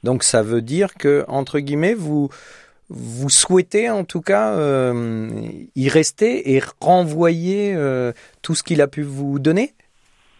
Donc 0.03 0.23
ça 0.23 0.41
veut 0.41 0.61
dire 0.61 0.93
que, 0.93 1.25
entre 1.27 1.59
guillemets, 1.59 1.93
vous, 1.93 2.29
vous 2.89 3.29
souhaitez 3.29 3.89
en 3.89 4.05
tout 4.05 4.21
cas 4.21 4.55
y 5.75 5.89
rester 5.89 6.53
et 6.55 6.61
renvoyer 6.79 7.77
tout 8.41 8.55
ce 8.55 8.63
qu'il 8.63 8.81
a 8.81 8.87
pu 8.87 9.01
vous 9.01 9.39
donner? 9.39 9.73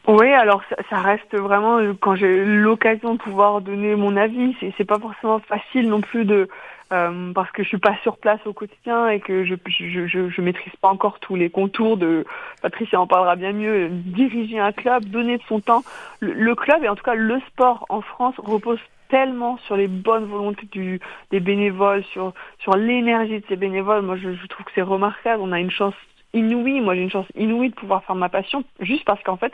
Oui, 0.10 0.32
alors 0.32 0.62
ça, 0.70 0.76
ça, 0.90 0.98
reste 0.98 1.36
vraiment 1.36 1.80
quand 2.00 2.16
j'ai 2.16 2.44
l'occasion 2.44 3.14
de 3.14 3.20
pouvoir 3.20 3.62
donner 3.62 3.96
mon 3.96 4.18
avis, 4.18 4.56
c'est 4.78 4.86
pas 4.86 5.00
forcément 5.00 5.40
facile 5.40 5.88
non 5.88 6.02
plus 6.02 6.26
de 6.26 6.48
euh, 6.92 7.34
parce 7.34 7.52
que 7.52 7.62
je 7.62 7.68
suis 7.68 7.78
pas 7.78 7.96
sur 8.02 8.18
place 8.18 8.40
au 8.46 8.54
quotidien 8.54 9.10
et 9.10 9.20
que 9.20 9.46
je, 9.46 9.54
je, 9.68 10.08
je, 10.08 10.30
je, 10.30 10.42
maîtrise 10.42 10.76
pas 10.82 10.88
encore 10.88 11.20
tous 11.20 11.36
les 11.36 11.52
contours 11.52 11.98
de 11.98 12.26
Patricia 12.64 13.00
en 13.00 13.06
parlera 13.06 13.36
bien 13.36 13.52
mieux 13.52 13.90
diriger 13.90 14.58
un 14.58 14.72
club 14.72 15.06
donner 15.06 15.38
de 15.38 15.44
son 15.44 15.60
temps. 15.60 15.84
Le, 16.20 16.56
club 16.56 16.84
et 16.84 16.90
en 16.90 16.96
tout 16.96 17.04
cas 17.04 17.14
le 17.14 17.40
sport 17.42 17.86
en 17.90 18.02
France 18.02 18.34
repose 18.40 18.80
tellement 19.10 19.58
sur 19.68 19.78
les 19.78 19.88
bonnes 19.88 20.26
volontés 20.26 20.68
du, 20.72 21.00
des 21.30 21.40
bénévoles 21.40 22.04
sur 22.06 22.34
sur 22.58 22.76
l'énergie 22.76 23.40
de 23.40 23.46
ces 23.48 23.56
bénévoles. 23.56 24.02
Moi 24.02 24.18
je, 24.18 24.34
je 24.34 24.48
trouve 24.48 24.66
que 24.66 24.72
c'est 24.74 24.82
remarquable. 24.82 25.44
On 25.44 25.52
a 25.52 25.60
une 25.60 25.72
chance 25.72 25.96
inouïe. 26.34 26.82
Moi 26.82 26.96
j'ai 26.96 27.04
une 27.04 27.12
chance 27.12 27.28
inouïe 27.36 27.70
de 27.70 27.76
pouvoir 27.76 28.04
faire 28.04 28.16
ma 28.16 28.30
passion 28.30 28.64
juste 28.80 29.06
parce 29.06 29.22
qu'en 29.22 29.38
fait 29.38 29.54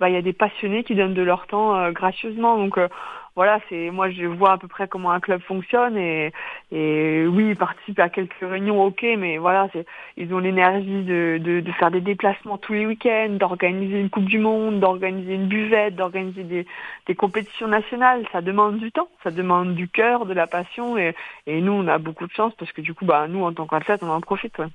bah 0.00 0.08
il 0.08 0.14
y 0.14 0.18
a 0.18 0.22
des 0.22 0.32
passionnés 0.32 0.84
qui 0.84 0.94
donnent 0.94 1.14
de 1.14 1.22
leur 1.22 1.46
temps 1.46 1.76
euh, 1.76 1.90
gracieusement 1.92 2.56
donc 2.58 2.78
euh, 2.78 2.88
voilà, 3.36 3.60
c'est 3.68 3.90
moi 3.90 4.10
je 4.10 4.24
vois 4.24 4.52
à 4.52 4.58
peu 4.58 4.66
près 4.66 4.88
comment 4.88 5.12
un 5.12 5.20
club 5.20 5.42
fonctionne 5.42 5.98
et, 5.98 6.32
et 6.72 7.26
oui, 7.26 7.50
ils 7.50 7.56
participent 7.56 8.00
à 8.00 8.08
quelques 8.08 8.40
réunions, 8.40 8.82
ok, 8.82 9.02
mais 9.18 9.36
voilà, 9.36 9.68
c'est 9.74 9.84
ils 10.16 10.32
ont 10.32 10.38
l'énergie 10.38 11.04
de, 11.04 11.38
de, 11.38 11.60
de, 11.60 11.72
faire 11.72 11.90
des 11.90 12.00
déplacements 12.00 12.56
tous 12.56 12.72
les 12.72 12.86
week-ends, 12.86 13.36
d'organiser 13.38 14.00
une 14.00 14.08
Coupe 14.08 14.24
du 14.24 14.38
Monde, 14.38 14.80
d'organiser 14.80 15.34
une 15.34 15.48
buvette, 15.48 15.96
d'organiser 15.96 16.44
des, 16.44 16.66
des 17.06 17.14
compétitions 17.14 17.68
nationales. 17.68 18.26
Ça 18.32 18.40
demande 18.40 18.78
du 18.78 18.90
temps, 18.90 19.08
ça 19.22 19.30
demande 19.30 19.74
du 19.74 19.88
cœur, 19.88 20.24
de 20.24 20.32
la 20.32 20.46
passion 20.46 20.96
et, 20.96 21.14
et 21.46 21.60
nous 21.60 21.72
on 21.72 21.86
a 21.88 21.98
beaucoup 21.98 22.26
de 22.26 22.32
chance 22.32 22.54
parce 22.54 22.72
que 22.72 22.80
du 22.80 22.94
coup, 22.94 23.04
bah 23.04 23.26
nous 23.28 23.44
en 23.44 23.52
tant 23.52 23.66
qu'athlète, 23.66 24.02
on 24.02 24.08
en 24.10 24.20
profite. 24.22 24.58
Ouais. 24.58 24.68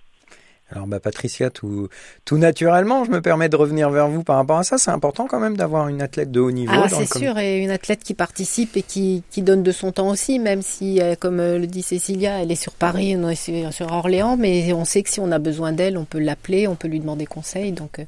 Alors 0.71 0.88
bah 0.88 1.00
Patricia, 1.00 1.50
tout, 1.50 1.89
tout 2.23 2.38
naturellement, 2.38 3.03
je 3.03 3.12
me 3.12 3.21
permets 3.21 3.50
de 3.50 3.56
revenir 3.56 3.89
vers 3.89 4.07
vous 4.07 4.23
par 4.23 4.38
rapport 4.38 4.57
à 4.57 4.63
ça. 4.63 4.77
C'est 4.77 4.91
important 4.91 5.27
quand 5.27 5.39
même 5.39 5.57
d'avoir 5.57 5.89
une 5.89 6.01
athlète 6.01 6.31
de 6.31 6.39
haut 6.39 6.51
niveau. 6.51 6.73
Ah, 6.73 6.88
c'est 6.89 7.18
sûr, 7.18 7.38
et 7.38 7.60
une 7.60 7.72
athlète 7.72 8.03
qui 8.03 8.13
participe 8.13 8.77
et 8.77 8.81
qui, 8.81 9.24
qui 9.31 9.41
donne 9.41 9.63
de 9.63 9.72
son 9.72 9.91
temps 9.91 10.10
aussi, 10.10 10.39
même 10.39 10.62
si, 10.62 11.01
euh, 11.01 11.15
comme 11.19 11.39
euh, 11.41 11.57
le 11.57 11.67
dit 11.67 11.81
Cécilia, 11.81 12.41
elle 12.41 12.51
est 12.51 12.55
sur 12.55 12.74
Paris, 12.74 13.15
on 13.17 13.27
est 13.29 13.72
sur 13.72 13.91
Orléans, 13.91 14.38
mais 14.38 14.72
on 14.72 14.86
sait 14.86 15.03
que 15.03 15.10
si 15.10 15.19
on 15.19 15.31
a 15.31 15.39
besoin 15.39 15.74
d'elle, 15.74 15.98
on 15.98 16.05
peut 16.05 16.19
l'appeler, 16.19 16.67
on 16.67 16.75
peut 16.75 16.88
lui 16.88 17.01
demander 17.01 17.25
conseil. 17.25 17.74
Donc 17.74 18.00
euh, 18.00 18.05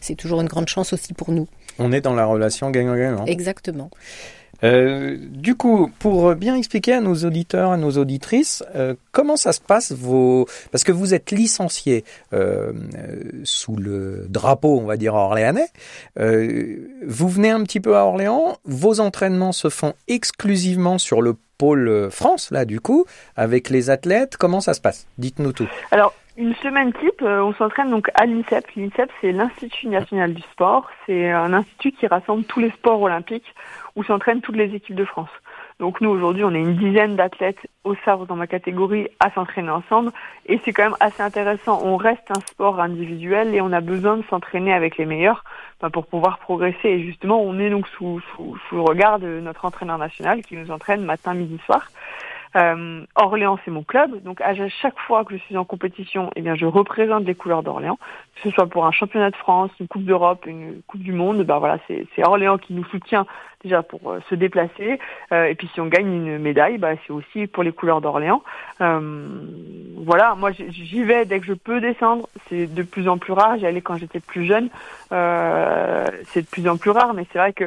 c'est 0.00 0.14
toujours 0.14 0.40
une 0.40 0.48
grande 0.48 0.68
chance 0.68 0.94
aussi 0.94 1.12
pour 1.12 1.32
nous. 1.32 1.46
On 1.78 1.92
est 1.92 2.00
dans 2.00 2.14
la 2.14 2.24
relation 2.24 2.70
gagnant-gagnant. 2.70 3.26
Exactement. 3.26 3.90
Euh, 4.64 5.16
du 5.20 5.54
coup, 5.54 5.90
pour 5.98 6.34
bien 6.34 6.56
expliquer 6.56 6.94
à 6.94 7.00
nos 7.00 7.14
auditeurs, 7.14 7.72
à 7.72 7.76
nos 7.76 7.92
auditrices, 7.92 8.64
euh, 8.74 8.94
comment 9.12 9.36
ça 9.36 9.52
se 9.52 9.60
passe 9.60 9.92
vos 9.92 10.46
parce 10.72 10.84
que 10.84 10.92
vous 10.92 11.14
êtes 11.14 11.30
licencié 11.30 12.04
euh, 12.32 12.72
sous 13.44 13.76
le 13.76 14.26
drapeau, 14.28 14.78
on 14.78 14.84
va 14.84 14.96
dire 14.96 15.14
orléanais. 15.14 15.68
vous 16.16 17.28
venez 17.28 17.50
un 17.50 17.62
petit 17.62 17.80
peu 17.80 17.96
à 17.96 18.04
Orléans. 18.04 18.58
Vos 18.64 19.00
entraînements 19.00 19.52
se 19.52 19.68
font 19.68 19.94
exclusivement 20.08 20.98
sur 20.98 21.22
le 21.22 21.34
pôle 21.58 22.10
France, 22.10 22.50
là, 22.50 22.64
du 22.64 22.80
coup, 22.80 23.06
avec 23.34 23.70
les 23.70 23.90
athlètes. 23.90 24.36
Comment 24.36 24.60
ça 24.60 24.74
se 24.74 24.80
passe? 24.80 25.06
Dites-nous 25.18 25.52
tout. 25.52 25.68
Alors, 25.90 26.12
une 26.36 26.54
semaine 26.56 26.92
type, 26.92 27.22
on 27.22 27.54
s'entraîne 27.54 27.90
donc 27.90 28.10
à 28.14 28.26
l'INSEP. 28.26 28.66
L'INSEP, 28.76 29.10
c'est 29.20 29.32
l'Institut 29.32 29.88
national 29.88 30.34
du 30.34 30.42
sport. 30.42 30.88
C'est 31.06 31.30
un 31.30 31.52
institut 31.52 31.92
qui 31.92 32.06
rassemble 32.06 32.44
tous 32.44 32.60
les 32.60 32.70
sports 32.70 33.00
olympiques 33.00 33.54
où 33.94 34.04
s'entraînent 34.04 34.42
toutes 34.42 34.56
les 34.56 34.74
équipes 34.74 34.96
de 34.96 35.04
France. 35.04 35.30
Donc 35.78 36.00
nous 36.00 36.08
aujourd'hui 36.08 36.42
on 36.42 36.54
est 36.54 36.60
une 36.60 36.76
dizaine 36.76 37.16
d'athlètes 37.16 37.58
au 37.84 37.94
Savre 38.04 38.26
dans 38.26 38.36
ma 38.36 38.46
catégorie 38.46 39.08
à 39.20 39.30
s'entraîner 39.30 39.70
ensemble 39.70 40.10
et 40.46 40.58
c'est 40.64 40.72
quand 40.72 40.84
même 40.84 40.96
assez 41.00 41.22
intéressant. 41.22 41.82
On 41.84 41.96
reste 41.96 42.30
un 42.30 42.40
sport 42.46 42.80
individuel 42.80 43.54
et 43.54 43.60
on 43.60 43.72
a 43.72 43.80
besoin 43.80 44.16
de 44.16 44.24
s'entraîner 44.30 44.72
avec 44.72 44.96
les 44.96 45.04
meilleurs 45.04 45.44
ben, 45.82 45.90
pour 45.90 46.06
pouvoir 46.06 46.38
progresser 46.38 46.88
et 46.88 47.02
justement 47.02 47.42
on 47.42 47.58
est 47.58 47.68
donc 47.68 47.86
sous, 47.88 48.20
sous, 48.34 48.56
le 48.72 48.80
regard 48.80 49.18
de 49.18 49.40
notre 49.40 49.66
entraîneur 49.66 49.98
national 49.98 50.42
qui 50.42 50.56
nous 50.56 50.70
entraîne 50.70 51.04
matin, 51.04 51.34
midi, 51.34 51.58
soir. 51.66 51.88
Euh, 52.56 53.04
Orléans, 53.14 53.58
c'est 53.64 53.70
mon 53.70 53.82
club, 53.82 54.22
donc 54.22 54.40
à 54.40 54.54
chaque 54.68 54.98
fois 55.00 55.24
que 55.24 55.36
je 55.36 55.42
suis 55.42 55.56
en 55.56 55.64
compétition, 55.64 56.30
eh 56.36 56.40
bien, 56.40 56.54
je 56.54 56.64
représente 56.64 57.24
les 57.24 57.34
couleurs 57.34 57.62
d'Orléans, 57.62 57.98
que 58.36 58.48
ce 58.48 58.50
soit 58.50 58.66
pour 58.66 58.86
un 58.86 58.92
championnat 58.92 59.30
de 59.30 59.36
France, 59.36 59.70
une 59.78 59.88
Coupe 59.88 60.04
d'Europe, 60.04 60.46
une 60.46 60.80
Coupe 60.86 61.02
du 61.02 61.12
Monde. 61.12 61.42
Ben 61.42 61.58
voilà, 61.58 61.78
c'est 61.86 62.06
Orléans 62.24 62.56
qui 62.56 62.72
nous 62.72 62.84
soutient 62.86 63.26
déjà 63.62 63.82
pour 63.82 64.10
euh, 64.10 64.20
se 64.30 64.34
déplacer. 64.34 64.98
Euh, 65.32 65.46
et 65.46 65.54
puis 65.54 65.68
si 65.74 65.80
on 65.80 65.86
gagne 65.86 66.06
une 66.06 66.38
médaille, 66.38 66.78
bah, 66.78 66.92
c'est 67.06 67.12
aussi 67.12 67.46
pour 67.46 67.62
les 67.62 67.72
couleurs 67.72 68.00
d'Orléans. 68.00 68.42
Voilà, 68.78 70.34
moi 70.36 70.50
j'y 70.52 71.02
vais 71.02 71.24
dès 71.26 71.40
que 71.40 71.46
je 71.46 71.52
peux 71.52 71.80
descendre. 71.80 72.28
C'est 72.48 72.72
de 72.72 72.82
plus 72.82 73.08
en 73.08 73.18
plus 73.18 73.32
rare. 73.32 73.58
J'y 73.58 73.66
allais 73.66 73.80
quand 73.80 73.96
j'étais 73.96 74.20
plus 74.20 74.46
jeune. 74.46 74.68
c'est 75.10 76.42
de 76.42 76.46
plus 76.50 76.68
en 76.68 76.76
plus 76.76 76.90
rare, 76.90 77.12
mais 77.12 77.26
c'est 77.32 77.38
vrai 77.38 77.52
que 77.52 77.64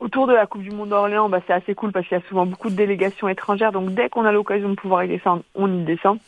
autour 0.00 0.26
de 0.26 0.32
la 0.32 0.46
Coupe 0.46 0.62
du 0.62 0.70
Monde 0.70 0.88
d'Orléans, 0.88 1.28
bah, 1.28 1.40
c'est 1.46 1.52
assez 1.52 1.74
cool 1.74 1.92
parce 1.92 2.06
qu'il 2.06 2.18
y 2.18 2.20
a 2.20 2.28
souvent 2.28 2.46
beaucoup 2.46 2.70
de 2.70 2.74
délégations 2.74 3.28
étrangères. 3.28 3.72
Donc 3.72 3.90
dès 3.90 4.08
qu'on 4.08 4.24
a 4.24 4.32
l'occasion 4.32 4.70
de 4.70 4.74
pouvoir 4.74 5.04
y 5.04 5.08
descendre, 5.08 5.42
on 5.54 5.72
y 5.72 5.84
descend. 5.84 6.18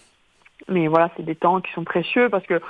Mais 0.69 0.87
voilà, 0.87 1.11
c'est 1.17 1.25
des 1.25 1.35
temps 1.35 1.61
qui 1.61 1.73
sont 1.73 1.85
précieux 1.85 2.29
parce 2.29 2.47
que 2.47 2.61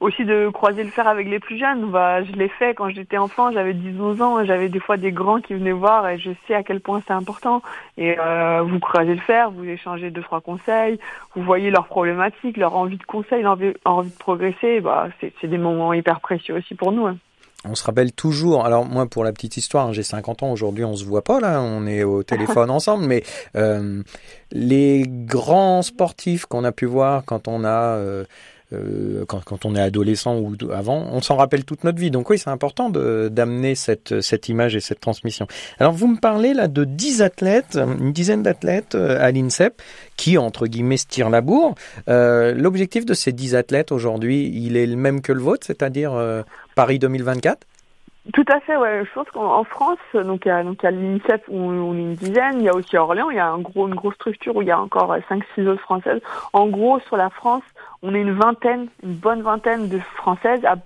aussi 0.00 0.24
de 0.24 0.48
croiser 0.48 0.82
le 0.82 0.90
fer 0.90 1.06
avec 1.06 1.28
les 1.28 1.38
plus 1.38 1.58
jeunes. 1.58 1.90
Bah, 1.90 2.24
je 2.24 2.32
l'ai 2.32 2.48
fait 2.48 2.74
quand 2.74 2.88
j'étais 2.88 3.18
enfant, 3.18 3.52
j'avais 3.52 3.74
10-12 3.74 4.22
ans, 4.22 4.44
j'avais 4.44 4.68
des 4.68 4.80
fois 4.80 4.96
des 4.96 5.12
grands 5.12 5.40
qui 5.40 5.54
venaient 5.54 5.72
voir 5.72 6.08
et 6.08 6.18
je 6.18 6.30
sais 6.46 6.54
à 6.54 6.62
quel 6.62 6.80
point 6.80 7.02
c'est 7.06 7.12
important. 7.12 7.62
Et 7.98 8.18
euh, 8.18 8.62
vous 8.62 8.80
croisez 8.80 9.14
le 9.14 9.20
fer, 9.20 9.50
vous 9.50 9.64
échangez 9.64 10.10
deux 10.10 10.22
trois 10.22 10.40
conseils, 10.40 10.98
vous 11.36 11.42
voyez 11.42 11.70
leurs 11.70 11.86
problématiques, 11.86 12.56
leur 12.56 12.74
envie 12.76 12.96
de 12.96 13.04
conseil, 13.04 13.42
leur 13.42 13.58
envie, 13.84 14.10
de 14.10 14.18
progresser. 14.18 14.80
Bah, 14.80 15.08
c'est 15.20 15.46
des 15.46 15.58
moments 15.58 15.92
hyper 15.92 16.20
précieux 16.20 16.56
aussi 16.56 16.74
pour 16.74 16.92
nous. 16.92 17.06
Hein. 17.06 17.16
On 17.68 17.74
se 17.74 17.84
rappelle 17.84 18.12
toujours, 18.12 18.64
alors 18.64 18.86
moi 18.86 19.06
pour 19.06 19.22
la 19.22 19.32
petite 19.32 19.58
histoire, 19.58 19.88
hein, 19.88 19.92
j'ai 19.92 20.02
50 20.02 20.42
ans 20.42 20.50
aujourd'hui, 20.50 20.84
on 20.84 20.96
se 20.96 21.04
voit 21.04 21.22
pas 21.22 21.40
là, 21.40 21.60
on 21.60 21.86
est 21.86 22.04
au 22.04 22.22
téléphone 22.22 22.70
ensemble, 22.70 23.04
mais 23.04 23.22
euh, 23.54 24.02
les 24.50 25.04
grands 25.06 25.82
sportifs 25.82 26.46
qu'on 26.46 26.64
a 26.64 26.72
pu 26.72 26.86
voir 26.86 27.22
quand 27.26 27.48
on 27.48 27.64
a 27.64 27.96
euh, 27.96 28.24
euh, 28.72 29.24
quand, 29.26 29.42
quand, 29.44 29.64
on 29.64 29.74
est 29.74 29.80
adolescent 29.80 30.38
ou 30.38 30.54
avant, 30.72 31.08
on 31.10 31.20
s'en 31.20 31.36
rappelle 31.36 31.64
toute 31.64 31.82
notre 31.84 31.98
vie. 31.98 32.10
Donc 32.10 32.30
oui, 32.30 32.38
c'est 32.38 32.50
important 32.50 32.88
d'amener 32.90 33.74
cette, 33.74 34.20
cette 34.20 34.48
image 34.48 34.76
et 34.76 34.80
cette 34.80 35.00
transmission. 35.00 35.46
Alors 35.78 35.92
vous 35.92 36.06
me 36.06 36.18
parlez 36.18 36.54
là 36.54 36.68
de 36.68 36.84
10 36.84 37.22
athlètes, 37.22 37.76
une 37.76 38.12
dizaine 38.12 38.42
d'athlètes 38.42 38.94
euh, 38.94 39.18
à 39.20 39.32
l'INSEP 39.32 39.82
qui, 40.16 40.38
entre 40.38 40.66
guillemets, 40.66 40.98
se 40.98 41.06
tirent 41.06 41.30
la 41.30 41.40
bourre. 41.40 41.74
Euh, 42.08 42.54
L'objectif 42.54 43.04
de 43.04 43.14
ces 43.14 43.32
10 43.32 43.54
athlètes 43.54 43.90
aujourd'hui, 43.90 44.50
il 44.54 44.76
est 44.76 44.86
le 44.86 44.96
même 44.96 45.20
que 45.20 45.32
le 45.32 45.40
vôtre, 45.40 45.66
c'est-à-dire 45.66 46.12
euh, 46.12 46.42
Paris 46.74 46.98
2024 46.98 47.66
tout 48.34 48.44
à 48.48 48.60
fait, 48.60 48.76
ouais. 48.76 49.02
Je 49.04 49.12
pense 49.14 49.28
qu'en 49.30 49.64
France, 49.64 49.98
donc 50.12 50.42
il 50.44 50.48
y 50.48 50.50
a, 50.50 50.62
donc 50.62 50.82
l'INSEP 50.82 51.42
où 51.48 51.56
on 51.56 51.94
est 51.94 52.00
une 52.00 52.14
dizaine, 52.14 52.58
il 52.58 52.64
y 52.64 52.68
a 52.68 52.74
aussi 52.74 52.96
Orléans, 52.96 53.30
il 53.30 53.36
y 53.36 53.40
a 53.40 53.48
une 53.48 53.94
grosse 53.94 54.14
structure 54.14 54.54
où 54.54 54.62
il 54.62 54.68
y 54.68 54.70
a 54.70 54.78
encore 54.78 55.16
5-6 55.16 55.66
autres 55.66 55.80
françaises. 55.80 56.20
En 56.52 56.68
gros, 56.68 57.00
sur 57.00 57.16
la 57.16 57.30
France, 57.30 57.62
on 58.02 58.14
est 58.14 58.20
une 58.20 58.34
vingtaine, 58.34 58.88
une 59.02 59.14
bonne 59.14 59.40
vingtaine 59.40 59.88
de 59.88 59.98
Françaises 60.16 60.64
à 60.66 60.76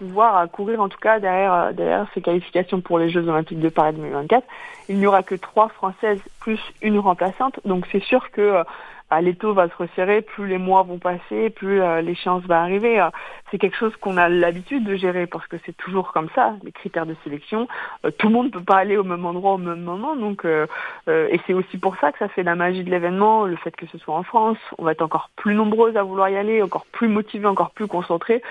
pouvoir 0.00 0.50
courir 0.50 0.80
en 0.80 0.88
tout 0.88 0.98
cas 0.98 1.20
derrière, 1.20 1.52
euh, 1.52 1.72
derrière 1.72 2.06
ces 2.14 2.22
qualifications 2.22 2.80
pour 2.80 2.98
les 2.98 3.10
Jeux 3.10 3.28
Olympiques 3.28 3.60
de 3.60 3.68
Paris 3.68 3.92
2024. 3.94 4.44
Il 4.88 4.98
n'y 4.98 5.06
aura 5.06 5.22
que 5.22 5.34
trois 5.34 5.68
Françaises 5.68 6.20
plus 6.40 6.60
une 6.82 6.98
remplaçante, 6.98 7.60
donc 7.64 7.86
c'est 7.92 8.02
sûr 8.02 8.30
que 8.30 8.40
euh, 8.40 8.64
bah, 9.10 9.20
l'étau 9.20 9.52
va 9.52 9.68
se 9.68 9.74
resserrer, 9.74 10.22
plus 10.22 10.46
les 10.46 10.58
mois 10.58 10.84
vont 10.84 10.98
passer, 10.98 11.50
plus 11.50 11.82
euh, 11.82 12.00
l'échéance 12.00 12.44
va 12.44 12.62
arriver. 12.62 13.00
Euh, 13.00 13.10
c'est 13.50 13.58
quelque 13.58 13.76
chose 13.76 13.94
qu'on 13.96 14.16
a 14.16 14.28
l'habitude 14.28 14.84
de 14.84 14.94
gérer 14.94 15.26
parce 15.26 15.46
que 15.48 15.56
c'est 15.66 15.76
toujours 15.76 16.12
comme 16.12 16.28
ça, 16.36 16.54
les 16.62 16.70
critères 16.70 17.06
de 17.06 17.16
sélection. 17.24 17.66
Euh, 18.04 18.12
tout 18.12 18.28
le 18.28 18.34
monde 18.34 18.46
ne 18.46 18.50
peut 18.52 18.62
pas 18.62 18.76
aller 18.76 18.96
au 18.96 19.02
même 19.02 19.26
endroit 19.26 19.54
au 19.54 19.58
même 19.58 19.80
moment, 19.80 20.14
donc 20.14 20.44
et 20.44 21.40
c'est 21.46 21.54
aussi 21.54 21.78
pour 21.78 21.96
ça 21.96 22.12
que 22.12 22.18
ça 22.18 22.28
fait 22.28 22.42
la 22.42 22.54
magie 22.54 22.84
de 22.84 22.90
l'événement, 22.90 23.44
le 23.44 23.56
fait 23.56 23.74
que 23.74 23.86
ce 23.86 23.98
soit 23.98 24.14
en 24.14 24.22
France. 24.22 24.58
On 24.78 24.84
va 24.84 24.92
être 24.92 25.02
encore 25.02 25.30
plus 25.36 25.54
nombreuses 25.54 25.96
à 25.96 26.02
vouloir 26.02 26.28
y 26.28 26.36
aller, 26.36 26.62
encore 26.62 26.86
plus 26.92 27.08
motivées, 27.08 27.46
encore 27.46 27.70
plus 27.70 27.88
concentrées. 27.88 28.42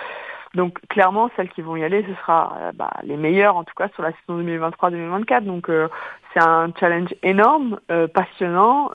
Donc 0.55 0.79
clairement, 0.89 1.29
celles 1.35 1.49
qui 1.49 1.61
vont 1.61 1.75
y 1.75 1.83
aller, 1.83 2.03
ce 2.03 2.13
sera 2.21 2.71
bah, 2.73 2.91
les 3.03 3.17
meilleures, 3.17 3.55
en 3.55 3.63
tout 3.63 3.75
cas 3.75 3.87
sur 3.89 4.03
la 4.03 4.11
saison 4.11 4.41
2023-2024. 4.41 5.43
Donc 5.45 5.71
c'est 6.33 6.43
un 6.43 6.71
challenge 6.77 7.13
énorme, 7.23 7.79
passionnant, 8.13 8.91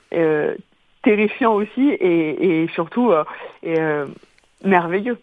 terrifiant 1.05 1.53
aussi 1.53 1.91
et, 1.91 2.67
surtout 2.73 3.11
euh, 3.11 3.23
euh, 3.65 4.07
merveilleux. 4.65 5.17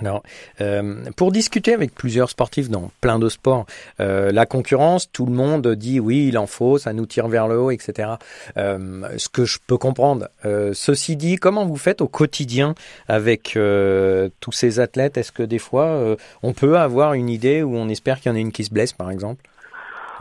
Alors, 0.00 0.22
euh, 0.60 1.04
pour 1.16 1.32
discuter 1.32 1.72
avec 1.72 1.94
plusieurs 1.94 2.28
sportifs 2.28 2.68
dans 2.68 2.90
plein 3.00 3.18
de 3.18 3.30
sports, 3.30 3.64
la 3.98 4.44
concurrence, 4.44 5.10
tout 5.10 5.24
le 5.24 5.32
monde 5.32 5.66
dit 5.66 5.98
oui, 5.98 6.28
il 6.28 6.36
en 6.36 6.46
faut, 6.46 6.76
ça 6.76 6.92
nous 6.92 7.06
tire 7.06 7.26
vers 7.28 7.48
le 7.48 7.58
haut, 7.58 7.70
etc. 7.70 8.10
ce 8.54 9.28
que 9.30 9.46
je 9.46 9.58
peux 9.66 9.78
comprendre. 9.78 10.28
ceci 10.74 11.16
dit, 11.16 11.36
comment 11.36 11.64
vous 11.64 11.78
faites 11.78 12.02
au 12.02 12.06
quotidien 12.06 12.74
avec 13.08 13.58
tous 14.40 14.52
ces 14.52 14.78
athlètes? 14.78 15.16
Est-ce 15.16 15.32
que 15.32 15.42
des 15.42 15.58
fois, 15.58 16.16
on 16.42 16.52
peut 16.52 16.76
avoir 16.76 17.14
une 17.14 17.30
idée 17.30 17.62
où 17.62 17.74
on 17.74 17.88
espère 17.88 18.20
qu'il 18.20 18.30
y 18.30 18.34
en 18.34 18.36
ait 18.36 18.42
une 18.42 18.52
qui 18.52 18.64
se 18.64 18.70
blesse, 18.70 18.92
par 18.92 19.10
exemple? 19.10 19.42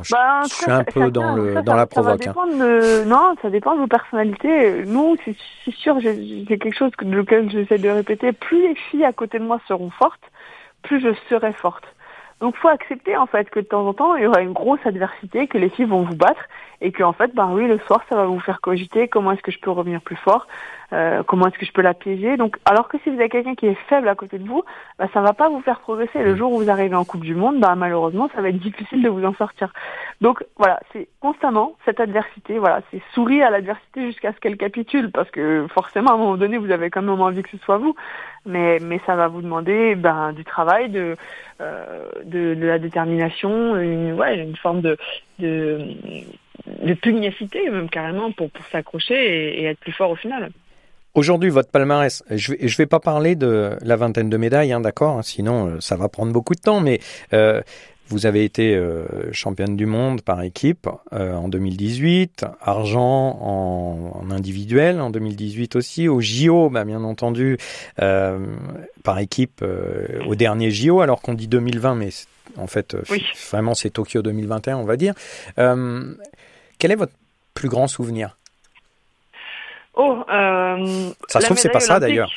Je, 0.04 0.14
bah, 0.14 0.42
suis 0.46 0.72
un 0.72 0.84
peu 0.84 1.12
dans, 1.12 1.36
le, 1.36 1.62
dans 1.62 1.76
la 1.76 1.86
provoque. 1.86 2.24
Ça 2.24 2.32
hein. 2.32 2.48
de, 2.48 3.04
non, 3.06 3.36
ça 3.42 3.50
dépend 3.50 3.76
de 3.76 3.82
vos 3.82 3.88
personnalités. 3.88 4.84
Nous, 4.86 5.16
c'est 5.26 5.74
sûr, 5.74 6.00
j'ai 6.00 6.46
quelque 6.48 6.76
chose 6.76 6.92
de 7.02 7.16
lequel 7.16 7.50
j'essaie 7.50 7.78
de 7.78 7.90
répéter. 7.90 8.32
Plus 8.32 8.62
les 8.62 8.76
filles 8.76 9.06
à 9.06 9.14
côté 9.14 9.40
de 9.40 9.44
moi 9.44 9.60
seront 9.68 9.90
fortes, 9.90 10.24
plus 10.84 11.00
je 11.00 11.14
serai 11.30 11.54
forte. 11.54 11.86
Donc 12.40 12.56
faut 12.58 12.68
accepter 12.68 13.18
en 13.18 13.26
fait 13.26 13.50
que 13.50 13.60
de 13.60 13.66
temps 13.66 13.88
en 13.88 13.94
temps 13.94 14.16
il 14.16 14.24
y 14.24 14.28
aura 14.28 14.42
une 14.42 14.54
grosse 14.54 14.86
adversité, 14.86 15.48
que 15.48 15.58
les 15.58 15.70
filles 15.70 15.86
vont 15.86 16.04
vous 16.04 16.16
battre 16.16 16.42
et 16.82 16.92
que 16.92 17.02
en 17.02 17.14
fait 17.14 17.34
bah 17.34 17.50
oui 17.52 17.68
le 17.68 17.80
soir 17.80 18.04
ça 18.10 18.16
va 18.16 18.26
vous 18.26 18.40
faire 18.40 18.62
cogiter 18.62 19.08
comment 19.08 19.32
est-ce 19.32 19.42
que 19.42 19.52
je 19.52 19.60
peux 19.60 19.72
revenir 19.72 20.02
plus 20.02 20.18
fort, 20.18 20.46
euh, 20.94 21.24
comment 21.24 21.48
est-ce 21.48 21.58
que 21.58 21.66
je 21.66 21.72
peux 21.72 21.82
la 21.82 21.94
piéger? 21.94 22.38
Donc 22.38 22.58
alors 22.66 22.88
que 22.88 22.98
si 23.04 23.10
vous 23.10 23.20
avez 23.20 23.30
quelqu'un 23.30 23.56
qui 23.56 23.68
est 23.68 23.78
faible 23.90 24.08
à 24.08 24.16
côté 24.16 24.40
de 24.40 24.48
vous, 24.48 24.64
bah 24.98 25.08
ça 25.14 25.22
va 25.22 25.34
pas 25.34 25.50
vous 25.50 25.62
faire 25.62 25.80
progresser. 25.80 26.24
Le 26.24 26.36
jour 26.36 26.52
où 26.52 26.58
vous 26.58 26.70
arrivez 26.70 26.96
en 26.96 27.06
Coupe 27.06 27.26
du 27.26 27.36
Monde, 27.36 27.60
bah 27.60 27.76
malheureusement 27.76 28.30
ça 28.34 28.42
va 28.42 28.50
être 28.50 28.60
difficile 28.60 29.02
de 29.02 29.10
vous 29.10 29.26
en 29.26 29.34
sortir. 29.34 29.74
Donc 30.22 30.44
voilà 30.58 30.80
c'est 30.94 31.08
constamment 31.20 31.76
cette 31.86 32.00
adversité, 32.00 32.58
voilà 32.58 32.82
c'est 32.92 33.02
sourire 33.14 33.48
à 33.48 33.50
l'adversité 33.50 34.06
jusqu'à 34.06 34.32
ce 34.34 34.40
qu'elle 34.40 34.58
capitule 34.58 35.12
parce 35.12 35.30
que 35.32 35.68
forcément 35.74 36.12
à 36.12 36.14
un 36.14 36.18
moment 36.18 36.38
donné 36.38 36.58
vous 36.58 36.72
avez 36.72 36.90
quand 36.90 37.02
même 37.02 37.22
envie 37.22 37.44
que 37.44 37.50
ce 37.50 37.58
soit 37.58 37.78
vous, 37.78 37.96
mais 38.46 38.80
mais 38.82 39.02
ça 39.06 39.16
va 39.16 39.28
vous 39.28 39.42
demander 39.42 39.96
ben 39.96 40.32
du 40.34 40.46
travail 40.46 40.90
de 40.90 41.16
euh, 41.60 42.08
de, 42.24 42.54
de, 42.54 42.68
la 42.68 42.78
détermination, 42.78 43.76
une, 43.78 44.14
ouais, 44.14 44.38
une 44.38 44.56
forme 44.56 44.82
de, 44.82 44.96
de, 45.40 45.80
de 46.84 46.94
pugnacité 46.94 47.68
même 47.72 47.90
carrément 47.90 48.32
pour, 48.32 48.52
pour 48.52 48.64
s'accrocher 48.68 49.60
et, 49.60 49.66
être 49.66 49.80
plus 49.80 49.92
fort 49.92 50.12
au 50.12 50.16
final. 50.16 50.52
Aujourd'hui, 51.18 51.50
votre 51.50 51.72
palmarès, 51.72 52.22
je 52.30 52.54
ne 52.54 52.68
vais, 52.78 52.86
pas 52.86 53.00
parler 53.00 53.36
de 53.36 53.76
la 53.82 53.96
vingtaine 53.96 54.30
de 54.30 54.38
médailles, 54.38 54.72
hein, 54.72 54.80
d'accord, 54.80 55.24
sinon 55.24 55.66
euh, 55.66 55.78
ça 55.80 55.96
va 55.96 56.10
prendre 56.10 56.32
beaucoup 56.32 56.54
de 56.54 56.60
temps, 56.60 56.80
mais 56.80 57.00
euh, 57.34 57.60
vous 58.08 58.28
avez 58.28 58.44
été 58.44 58.76
euh, 58.76 59.08
championne 59.32 59.76
du 59.76 59.88
monde 59.88 60.22
par 60.22 60.44
équipe 60.44 60.88
euh, 61.14 61.34
en 61.34 61.48
2018, 61.48 62.46
argent 62.62 63.02
en, 63.42 64.12
en, 64.14 64.30
individuel 64.30 65.02
en 65.02 65.10
2018 65.10 65.76
aussi, 65.76 66.08
au 66.08 66.22
JO, 66.22 66.70
bah, 66.70 66.86
bien 66.86 67.04
entendu, 67.04 67.58
par 67.96 69.18
équipe 69.18 69.66
au 70.28 70.36
dernier 70.36 70.70
JO, 70.70 71.02
alors 71.02 71.24
qu'on 71.24 71.34
dit 71.34 71.48
2020, 71.48 71.96
mais 71.96 72.10
en 72.58 72.68
fait, 72.68 72.96
vraiment 73.50 73.74
c'est 73.74 73.90
Tokyo 73.90 74.22
2021, 74.22 74.78
on 74.78 74.86
va 74.86 74.98
dire. 74.98 75.16
quel 75.56 76.92
est 76.92 76.96
votre 76.96 77.14
plus 77.56 77.70
grand 77.70 77.88
souvenir? 77.88 78.38
Oh, 79.98 80.24
ça 81.28 81.40
se 81.42 81.46
trouve 81.46 81.58
c'est 81.58 81.70
pas 81.70 81.80
ça 81.80 82.00
d'ailleurs. 82.00 82.32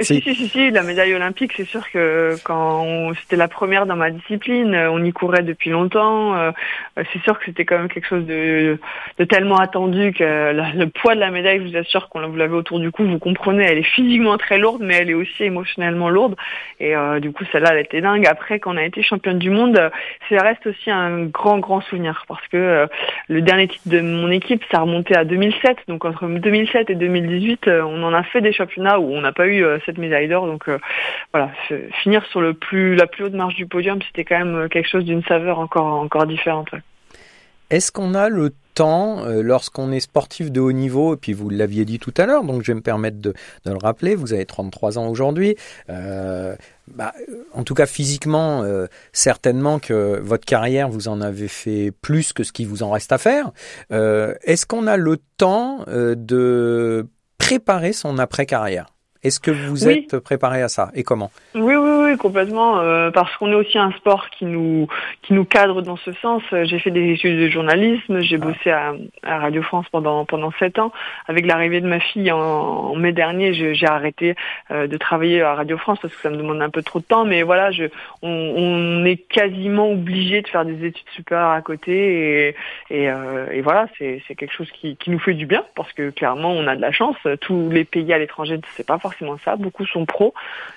Si, 0.00 0.22
si, 0.22 0.34
si, 0.34 0.48
si, 0.48 0.70
la 0.70 0.82
médaille 0.82 1.14
olympique, 1.14 1.52
c'est 1.54 1.66
sûr 1.66 1.88
que 1.90 2.34
quand 2.44 3.12
c'était 3.20 3.36
la 3.36 3.48
première 3.48 3.84
dans 3.84 3.96
ma 3.96 4.10
discipline, 4.10 4.74
euh, 4.74 4.90
on 4.90 5.04
y 5.04 5.12
courait 5.12 5.42
depuis 5.42 5.68
longtemps. 5.68 6.34
Euh, 6.34 6.50
c'est 6.96 7.22
sûr 7.22 7.38
que 7.38 7.44
c'était 7.46 7.66
quand 7.66 7.78
même 7.78 7.88
quelque 7.88 8.08
chose 8.08 8.24
de, 8.24 8.78
de 9.18 9.24
tellement 9.24 9.58
attendu 9.58 10.12
que 10.12 10.52
le 10.76 10.86
poids 10.86 11.14
de 11.14 11.20
la 11.20 11.30
médaille, 11.30 11.58
je 11.58 11.70
vous 11.70 11.76
assure 11.76 12.08
qu'on 12.08 12.26
vous 12.26 12.36
l'avez 12.36 12.54
autour 12.54 12.80
du 12.80 12.90
cou, 12.90 13.04
vous 13.04 13.18
comprenez, 13.18 13.64
elle 13.64 13.78
est 13.78 13.82
physiquement 13.82 14.38
très 14.38 14.58
lourde, 14.58 14.80
mais 14.82 14.94
elle 14.94 15.10
est 15.10 15.14
aussi 15.14 15.44
émotionnellement 15.44 16.08
lourde. 16.08 16.36
Et 16.80 16.96
euh, 16.96 17.20
du 17.20 17.30
coup, 17.32 17.44
celle-là, 17.52 17.74
elle 17.74 17.80
était 17.80 18.00
dingue. 18.00 18.26
Après, 18.26 18.60
quand 18.60 18.74
on 18.74 18.78
a 18.78 18.84
été 18.84 19.02
championne 19.02 19.38
du 19.38 19.50
monde, 19.50 19.78
ça 20.30 20.42
reste 20.42 20.66
aussi 20.66 20.90
un 20.90 21.24
grand, 21.24 21.58
grand 21.58 21.82
souvenir 21.82 22.24
parce 22.28 22.46
que 22.48 22.88
le 23.28 23.42
dernier 23.42 23.68
titre 23.68 23.88
de 23.88 24.00
mon 24.00 24.30
équipe, 24.30 24.64
ça 24.70 24.80
remontait 24.80 25.16
à 25.16 25.24
2007. 25.24 25.78
Donc 25.88 26.04
entre 26.06 26.26
2007 26.26 26.88
et 26.88 26.94
2018, 26.94 27.68
on 27.68 28.02
en 28.02 28.14
a 28.14 28.22
fait 28.22 28.40
des 28.40 28.52
championnats 28.52 28.98
où 28.98 29.12
on 29.12 29.20
n'a 29.20 29.32
pas 29.32 29.46
eu 29.46 29.64
cette 29.84 29.98
médaille 29.98 30.28
d'or. 30.28 30.46
Donc 30.46 30.68
euh, 30.68 30.78
voilà, 31.32 31.50
finir 32.02 32.24
sur 32.26 32.40
le 32.40 32.54
plus 32.54 32.94
la 32.94 33.06
plus 33.06 33.24
haute 33.24 33.34
marge 33.34 33.54
du 33.54 33.66
podium, 33.66 34.00
c'était 34.02 34.24
quand 34.24 34.38
même 34.38 34.68
quelque 34.68 34.88
chose 34.88 35.04
d'une 35.04 35.22
saveur 35.24 35.58
encore 35.58 35.86
encore 35.86 36.26
différente. 36.26 36.68
Est-ce 37.70 37.90
qu'on 37.90 38.14
a 38.14 38.28
le 38.28 38.52
temps 38.74 39.24
lorsqu'on 39.26 39.92
est 39.92 40.00
sportif 40.00 40.52
de 40.52 40.60
haut 40.60 40.72
niveau, 40.72 41.14
et 41.14 41.16
puis 41.16 41.32
vous 41.32 41.48
l'aviez 41.48 41.86
dit 41.86 41.98
tout 41.98 42.12
à 42.18 42.26
l'heure, 42.26 42.44
donc 42.44 42.62
je 42.62 42.72
vais 42.72 42.74
me 42.74 42.82
permettre 42.82 43.18
de, 43.18 43.32
de 43.64 43.70
le 43.70 43.78
rappeler, 43.78 44.14
vous 44.14 44.34
avez 44.34 44.44
33 44.44 44.98
ans 44.98 45.08
aujourd'hui. 45.08 45.56
Bah, 45.88 47.14
en 47.54 47.64
tout 47.64 47.72
cas 47.72 47.86
physiquement, 47.86 48.62
certainement 49.12 49.78
que 49.78 50.20
votre 50.20 50.44
carrière, 50.44 50.90
vous 50.90 51.08
en 51.08 51.22
avez 51.22 51.48
fait 51.48 51.92
plus 52.02 52.34
que 52.34 52.44
ce 52.44 52.52
qui 52.52 52.66
vous 52.66 52.82
en 52.82 52.90
reste 52.90 53.12
à 53.12 53.18
faire. 53.18 53.52
Est-ce 53.90 54.66
qu'on 54.66 54.86
a 54.86 54.98
le 54.98 55.16
temps 55.38 55.86
de 55.88 57.06
préparer 57.38 57.92
son 57.92 58.18
après-carrière? 58.18 58.86
Est-ce 59.24 59.38
que 59.38 59.52
vous 59.52 59.88
êtes 59.88 60.18
préparé 60.18 60.62
à 60.62 60.68
ça 60.68 60.90
et 60.94 61.04
comment? 61.04 61.30
Oui, 61.54 61.76
oui, 61.76 61.90
oui, 62.04 62.16
complètement. 62.16 62.80
Euh, 62.80 63.12
parce 63.12 63.36
qu'on 63.36 63.52
est 63.52 63.54
aussi 63.54 63.78
un 63.78 63.92
sport 63.92 64.28
qui 64.30 64.46
nous 64.46 64.88
qui 65.22 65.32
nous 65.32 65.44
cadre 65.44 65.80
dans 65.80 65.96
ce 65.96 66.12
sens. 66.14 66.42
J'ai 66.50 66.80
fait 66.80 66.90
des 66.90 67.12
études 67.12 67.38
de 67.38 67.48
journalisme, 67.48 68.20
j'ai 68.20 68.34
ah. 68.42 68.44
bossé 68.44 68.70
à, 68.70 68.94
à, 69.22 69.38
Radio 69.38 69.62
France 69.62 69.86
pendant 69.92 70.24
pendant 70.24 70.50
sept 70.58 70.80
ans. 70.80 70.90
Avec 71.28 71.46
l'arrivée 71.46 71.80
de 71.80 71.86
ma 71.86 72.00
fille 72.00 72.32
en, 72.32 72.96
mai 72.96 73.12
dernier, 73.12 73.54
j'ai 73.54 73.86
arrêté 73.86 74.34
euh, 74.72 74.88
de 74.88 74.96
travailler 74.96 75.40
à 75.42 75.54
Radio 75.54 75.78
France 75.78 76.00
parce 76.02 76.12
que 76.12 76.20
ça 76.20 76.30
me 76.30 76.36
demande 76.36 76.60
un 76.60 76.70
peu 76.70 76.82
trop 76.82 76.98
de 76.98 77.04
temps. 77.04 77.24
Mais 77.24 77.42
voilà, 77.42 77.70
je, 77.70 77.84
on, 78.22 78.28
on 78.28 79.04
est 79.04 79.18
quasiment 79.18 79.92
obligé 79.92 80.42
de 80.42 80.48
faire 80.48 80.64
des 80.64 80.84
études 80.84 81.08
supérieures 81.14 81.50
à 81.50 81.62
côté 81.62 82.48
et 82.48 82.56
et, 82.90 83.08
euh, 83.08 83.46
et 83.52 83.60
voilà, 83.60 83.86
c'est 83.98 84.20
c'est 84.26 84.34
quelque 84.34 84.52
chose 84.52 84.70
qui 84.72 84.96
qui 84.96 85.10
nous 85.10 85.20
fait 85.20 85.34
du 85.34 85.46
bien 85.46 85.64
parce 85.76 85.92
que 85.92 86.10
clairement 86.10 86.50
on 86.50 86.66
a 86.66 86.74
de 86.74 86.80
la 86.80 86.90
chance. 86.90 87.16
Tous 87.40 87.70
les 87.70 87.84
pays 87.84 88.12
à 88.12 88.18
l'étranger, 88.18 88.58
c'est 88.74 88.84
pas 88.84 88.98
forcément 88.98 89.11
forcément 89.12 89.38
ça. 89.44 89.56
Beaucoup 89.56 89.86
sont 89.86 90.06
pros 90.06 90.34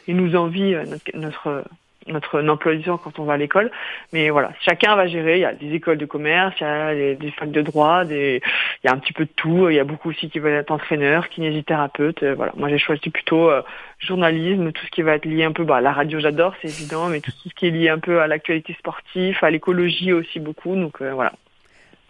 et 0.08 0.14
nous 0.14 0.36
envient 0.36 0.76
euh, 0.76 0.86
notre, 1.14 1.64
notre 2.08 2.98
quand 2.98 3.20
on 3.20 3.24
va 3.24 3.34
à 3.34 3.38
l'école. 3.38 3.72
Mais 4.14 4.30
voilà, 4.30 4.52
chacun 4.62 4.96
va 4.96 5.08
gérer. 5.08 5.38
Il 5.38 5.42
y 5.42 5.46
a 5.46 5.54
des 5.54 5.74
écoles 5.74 5.98
de 5.98 6.06
commerce, 6.06 6.56
il 6.60 6.64
y 6.64 6.68
a 6.68 7.16
des, 7.16 7.32
facs 7.32 7.52
de 7.52 7.62
droit, 7.62 8.06
des, 8.06 8.42
il 8.84 8.88
y 8.88 8.90
a 8.90 8.94
un 8.94 8.98
petit 8.98 9.14
peu 9.14 9.26
de 9.26 9.32
tout. 9.36 9.70
Il 9.70 9.76
y 9.76 9.80
a 9.80 9.84
beaucoup 9.84 10.10
aussi 10.10 10.30
qui 10.30 10.40
veulent 10.40 10.54
être 10.54 10.72
entraîneurs, 10.72 11.30
kinésithérapeutes. 11.30 12.24
Euh, 12.24 12.36
voilà, 12.36 12.54
moi 12.56 12.70
j'ai 12.70 12.78
choisi 12.78 13.10
plutôt 13.10 13.50
euh, 13.50 13.62
journalisme, 14.00 14.72
tout 14.72 14.86
ce 14.86 14.92
qui 14.92 15.02
va 15.02 15.16
être 15.16 15.26
lié 15.26 15.44
un 15.44 15.52
peu, 15.52 15.64
bah, 15.64 15.82
la 15.82 15.94
radio 15.94 16.20
j'adore, 16.20 16.54
c'est 16.62 16.68
évident, 16.68 17.08
mais 17.08 17.22
tout 17.22 17.32
ce 17.32 17.54
qui 17.54 17.68
est 17.68 17.72
lié 17.72 17.90
un 17.90 18.00
peu 18.00 18.22
à 18.22 18.28
l'actualité 18.28 18.74
sportive, 18.74 19.38
à 19.42 19.50
l'écologie 19.50 20.14
aussi 20.14 20.40
beaucoup. 20.40 20.76
Donc 20.76 21.02
voilà, 21.02 21.34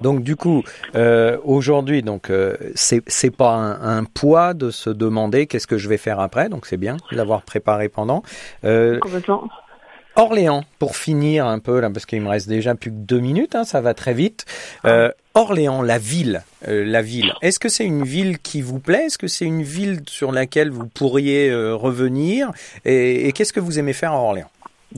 donc 0.01 0.23
du 0.23 0.35
coup, 0.35 0.63
euh, 0.95 1.37
aujourd'hui, 1.43 2.03
donc 2.03 2.29
euh, 2.29 2.55
c'est 2.75 3.35
pas 3.35 3.53
un, 3.53 4.03
poids 4.03 4.53
de 4.53 4.69
se 4.69 4.89
demander 4.89 5.47
qu'est-ce 5.47 5.67
que 5.67 5.77
je 5.77 5.89
vais 5.89 5.97
faire 5.97 6.19
après. 6.19 6.49
Donc 6.49 6.65
c'est 6.65 6.77
bien 6.77 6.97
l'avoir 7.11 7.43
préparé 7.43 7.89
pendant. 7.89 8.23
Euh, 8.63 8.99
Orléans, 10.17 10.63
pour 10.79 10.95
finir 10.95 11.45
un 11.45 11.59
peu 11.59 11.81
là, 11.81 11.89
parce 11.89 12.05
qu'il 12.05 12.21
me 12.21 12.29
reste 12.29 12.47
déjà 12.47 12.73
plus 12.73 12.89
que 12.89 12.95
deux 12.95 13.19
minutes, 13.19 13.53
hein, 13.53 13.65
ça 13.65 13.81
va 13.81 13.93
très 13.93 14.13
vite. 14.13 14.45
Euh, 14.85 15.11
Orléans, 15.33 15.81
la 15.81 15.97
ville, 15.97 16.43
la 16.65 17.01
ville. 17.01 17.33
Est-ce 17.41 17.59
que 17.59 17.67
c'est 17.67 17.83
une 17.83 18.05
ville 18.05 18.39
qui 18.39 18.61
vous 18.61 18.79
plaît? 18.79 19.07
Est-ce 19.07 19.17
que 19.17 19.27
c'est 19.27 19.43
une 19.43 19.63
ville 19.63 20.03
sur 20.07 20.31
laquelle 20.31 20.71
vous 20.71 20.87
pourriez 20.87 21.53
revenir? 21.53 22.51
Et, 22.85 23.27
et 23.27 23.33
qu'est-ce 23.33 23.51
que 23.51 23.59
vous 23.59 23.77
aimez 23.77 23.91
faire 23.91 24.13
à 24.13 24.19
Orléans? 24.21 24.49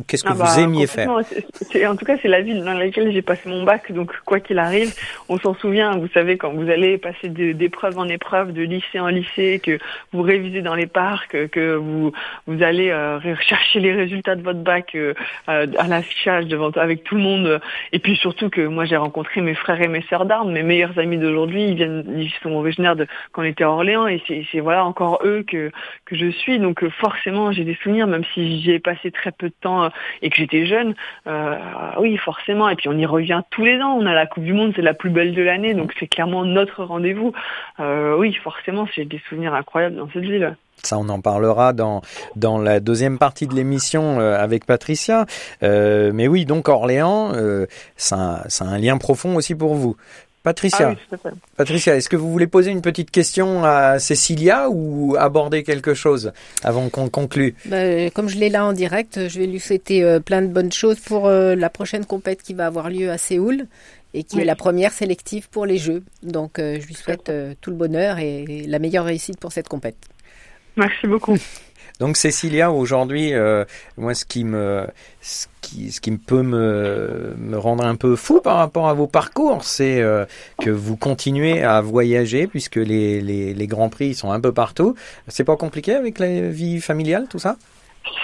Qu'est-ce 0.06 0.24
que 0.24 0.30
ah 0.30 0.34
vous 0.34 0.44
bah, 0.44 0.60
aimiez 0.60 0.86
faire 0.86 1.10
En 1.10 1.96
tout 1.96 2.06
cas, 2.06 2.18
c'est 2.22 2.28
la 2.28 2.42
ville 2.42 2.64
dans 2.64 2.74
laquelle 2.74 3.12
j'ai 3.12 3.24
passé 3.24 3.50
mon 3.50 3.64
bac, 3.64 3.92
donc 3.92 4.12
quoi 4.26 4.40
qu'il 4.40 4.60
arrive, 4.60 4.94
on 5.28 5.40
s'en 5.40 5.56
souvient. 5.56 5.98
Vous 5.98 6.08
savez, 6.10 6.38
quand 6.38 6.52
vous 6.54 6.70
allez 6.70 6.98
passer 6.98 7.30
d'épreuve 7.30 7.98
en 7.98 8.08
épreuve, 8.08 8.54
de 8.54 8.62
lycée 8.62 9.00
en 9.00 9.08
lycée, 9.08 9.60
que 9.64 9.80
vous 10.14 10.22
révisez 10.22 10.62
dans 10.62 10.76
les 10.76 10.86
parcs, 10.86 11.50
que 11.50 11.76
vous 11.76 12.12
vous 12.46 12.64
allez 12.64 12.90
euh, 12.92 13.20
chercher 13.42 13.80
les 13.80 13.94
résultats 13.94 14.36
de 14.36 14.44
votre 14.44 14.60
bac 14.60 14.94
euh, 14.96 15.14
euh, 15.50 15.66
à 15.78 15.88
l'affichage 15.88 16.46
devant 16.46 16.70
avec 16.72 17.04
tout 17.04 17.16
le 17.16 17.22
monde, 17.22 17.60
et 17.92 18.00
puis 18.00 18.16
surtout 18.18 18.50
que 18.50 18.62
moi 18.62 18.86
j'ai 18.86 18.98
rencontré 18.98 19.42
mes 19.42 19.56
frères 19.56 19.82
et 19.82 19.88
mes 19.88 20.04
sœurs 20.04 20.26
d'armes, 20.26 20.52
mes 20.52 20.64
meilleurs 20.64 20.98
amis 21.00 21.18
d'aujourd'hui, 21.18 21.70
ils 21.70 21.76
viennent, 21.76 22.04
ils 22.18 22.32
sont 22.44 22.52
originaires 22.52 22.96
de 22.96 23.08
quand 23.32 23.42
on 23.42 23.46
était 23.46 23.64
à 23.64 23.72
Orléans, 23.72 24.08
et 24.08 24.22
c'est 24.52 24.60
voilà 24.60 24.86
encore 24.86 25.22
eux 25.24 25.44
que 25.48 25.72
que 26.06 26.16
je 26.16 26.30
suis, 26.30 26.60
donc 26.60 26.88
forcément 26.90 27.52
j'ai 27.52 27.64
des 27.64 27.76
souvenirs, 27.82 28.08
même 28.08 28.24
si 28.34 28.62
j'y 28.62 28.72
ai 28.72 28.80
passé 28.80 29.12
très 29.12 29.32
peu 29.32 29.50
de 29.50 29.56
temps 29.60 29.87
et 30.22 30.30
que 30.30 30.36
j'étais 30.36 30.66
jeune, 30.66 30.96
euh, 31.28 31.56
oui, 32.00 32.18
forcément. 32.18 32.70
Et 32.70 32.76
puis 32.76 32.90
on 32.90 32.98
y 32.98 33.06
revient 33.06 33.42
tous 33.50 33.66
les 33.66 33.80
ans. 33.82 33.98
On 33.98 34.06
a 34.06 34.14
la 34.14 34.26
Coupe 34.26 34.44
du 34.44 34.54
Monde, 34.54 34.74
c'est 34.76 34.82
la 34.82 34.94
plus 34.94 35.10
belle 35.10 35.34
de 35.34 35.42
l'année, 35.42 35.74
donc 35.74 35.94
c'est 36.00 36.08
clairement 36.08 36.46
notre 36.46 36.84
rendez-vous. 36.84 37.34
Euh, 37.80 38.16
oui, 38.18 38.34
forcément, 38.34 38.88
j'ai 38.96 39.06
des 39.06 39.22
souvenirs 39.30 39.54
incroyables 39.54 39.96
dans 39.96 40.10
cette 40.14 40.24
ville. 40.24 40.56
Ça, 40.84 41.00
on 41.00 41.10
en 41.10 41.22
parlera 41.22 41.74
dans 41.74 42.02
dans 42.36 42.60
la 42.60 42.80
deuxième 42.80 43.18
partie 43.18 43.48
de 43.48 43.56
l'émission 43.56 44.20
euh, 44.20 44.38
avec 44.38 44.66
Patricia. 44.66 45.26
mais 45.62 46.28
oui, 46.28 46.46
donc 46.46 46.70
Orléans, 46.70 47.32
c'est 47.96 48.16
un, 48.16 48.44
un, 48.62 48.78
lien 48.78 48.98
profond 48.98 49.36
aussi 49.36 49.56
pour 49.56 49.74
vous. 49.74 49.96
Patricia, 50.48 50.96
ah 51.12 51.30
Patricia, 51.58 51.98
est-ce 51.98 52.08
que 52.08 52.16
vous 52.16 52.32
voulez 52.32 52.48
poser 52.48 52.72
une 52.72 52.82
petite 52.82 53.12
question 53.12 53.66
à 53.66 54.00
Cécilia 54.00 54.70
ou 54.70 55.18
aborder 55.20 55.62
quelque 55.62 55.94
chose 55.94 56.32
avant 56.64 56.88
qu'on 56.88 57.10
conclue? 57.10 57.54
Bah, 57.66 58.10
Comme 58.12 58.30
je 58.30 58.38
l'ai 58.38 58.48
là 58.48 58.66
en 58.66 58.72
direct, 58.72 59.28
je 59.28 59.40
vais 59.40 59.46
lui 59.46 59.60
souhaiter 59.60 60.06
euh, 60.06 60.22
plein 60.22 60.42
de 60.42 60.48
bonnes 60.48 60.72
choses 60.72 61.02
pour 61.02 61.28
euh, 61.28 61.54
la 61.54 61.70
prochaine 61.70 62.06
compète 62.06 62.44
qui 62.44 62.54
va 62.54 62.66
avoir 62.66 62.90
lieu 62.90 63.12
à 63.12 63.18
Séoul 63.18 63.66
et 64.14 64.24
qui 64.24 64.40
est 64.40 64.46
la 64.46 64.56
première 64.56 64.94
sélective 64.94 65.50
pour 65.50 65.66
les 65.66 65.78
Jeux. 65.78 66.02
Donc 66.24 66.60
euh, 66.60 66.80
je 66.80 66.88
lui 66.88 66.94
souhaite 66.94 67.30
tout 67.60 67.70
le 67.70 67.76
bonheur 67.76 68.18
et 68.18 68.64
la 68.68 68.80
meilleure 68.80 69.04
réussite 69.04 69.38
pour 69.42 69.52
cette 69.52 69.68
compète. 69.68 69.98
Merci 70.78 71.08
beaucoup. 71.08 71.36
Donc 72.00 72.18
Cécilia, 72.18 72.72
aujourd'hui, 72.72 73.34
euh, 73.34 73.66
moi, 73.98 74.14
ce 74.14 74.26
qui 74.26 74.44
me, 74.44 74.88
ce 75.22 75.48
qui, 75.62 75.92
ce 75.92 76.00
qui 76.00 76.12
peut 76.12 76.44
me, 76.44 77.36
me 77.38 77.58
rendre 77.58 77.84
un 77.86 77.96
peu 77.96 78.16
fou 78.16 78.40
par 78.42 78.58
rapport 78.58 78.88
à 78.88 78.94
vos 78.94 79.08
parcours, 79.08 79.64
c'est 79.64 80.02
euh, 80.02 80.26
que 80.62 80.70
vous 80.70 80.96
continuez 80.96 81.64
à 81.64 81.82
voyager 81.82 82.48
puisque 82.48 82.76
les, 82.76 83.22
les, 83.22 83.54
les 83.54 83.68
grands 83.68 83.90
prix 83.90 84.14
sont 84.14 84.32
un 84.32 84.40
peu 84.40 84.52
partout. 84.52 84.96
C'est 85.28 85.44
pas 85.44 85.58
compliqué 85.58 85.96
avec 85.96 86.20
la 86.20 86.50
vie 86.50 86.82
familiale, 86.82 87.26
tout 87.30 87.40
ça? 87.40 87.58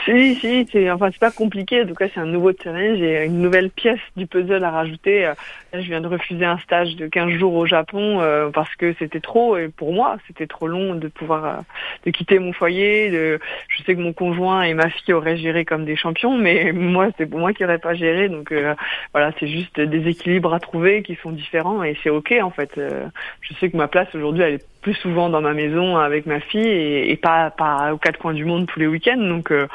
Si, 0.06 0.36
si, 0.36 0.68
c'est 0.72 0.92
enfin 0.92 1.10
c'est 1.12 1.20
pas 1.20 1.32
compliqué. 1.32 1.84
En 1.84 1.88
tout 1.88 1.94
cas, 1.94 2.08
c'est 2.14 2.20
un 2.20 2.26
nouveau 2.26 2.52
challenge 2.54 3.02
et 3.02 3.26
une 3.26 3.42
nouvelle 3.42 3.70
pièce 3.70 4.00
du 4.16 4.28
puzzle 4.28 4.64
à 4.64 4.72
rajouter. 4.72 5.34
Là, 5.74 5.82
je 5.82 5.88
viens 5.88 6.02
de 6.02 6.08
refuser 6.08 6.46
un 6.46 6.60
stage 6.60 6.96
de 6.96 7.08
15 7.08 7.32
jours 7.32 7.56
au 7.56 7.66
Japon 7.66 8.22
euh, 8.22 8.50
parce 8.52 8.74
que 8.76 8.94
c'était 9.00 9.20
trop 9.20 9.58
et 9.58 9.70
pour 9.70 9.92
moi, 9.92 10.18
c'était 10.28 10.46
trop 10.46 10.68
long 10.68 10.94
de 10.94 11.08
pouvoir 11.08 11.46
euh, 11.46 11.62
de 12.06 12.12
quitter 12.12 12.38
mon 12.38 12.54
foyer. 12.54 13.10
De, 13.10 13.40
je 13.70 13.84
sais 13.84 13.96
que 13.96 14.00
mon 14.00 14.14
conjoint 14.14 14.62
et 14.64 14.74
ma 14.76 14.90
fille 14.90 15.14
auraient 15.14 15.38
géré 15.38 15.66
comme 15.66 15.86
des 15.86 15.96
champions, 15.96 16.38
mais 16.38 16.72
moi, 16.74 17.10
c'est 17.18 17.26
pour 17.26 17.40
moi 17.40 17.54
qui 17.54 17.64
n'aurais 17.64 17.80
pas 17.80 17.96
géré. 17.96 18.30
Donc 18.30 18.52
euh, 18.52 18.76
voilà, 19.14 19.32
c'est 19.40 19.48
juste 19.48 19.80
des 19.80 20.08
équilibres 20.08 20.54
à 20.54 20.60
trouver 20.60 21.02
qui 21.02 21.16
sont 21.16 21.32
différents 21.32 21.84
et 21.84 21.98
c'est 22.04 22.10
ok 22.10 22.36
en 22.42 22.52
fait. 22.52 22.72
je 22.76 23.54
sais 23.56 23.70
que 23.70 23.78
ma 23.78 23.88
place 23.88 24.14
aujourd'hui, 24.14 24.44
elle 24.44 24.54
est 24.56 24.73
plus 24.84 24.94
souvent 24.96 25.30
dans 25.30 25.42
ma 25.42 25.54
maison 25.54 25.98
avec 25.98 26.26
ma 26.28 26.40
fille 26.40 26.68
et, 26.68 27.18
pas, 27.18 27.50
pas 27.50 27.94
aux 27.94 27.98
quatre 27.98 28.20
coins 28.20 28.34
du 28.34 28.46
monde 28.46 28.68
tous 28.68 28.80
les 28.80 28.88
week-ends. 28.88 29.18
Donc 29.18 29.52
euh, 29.52 29.68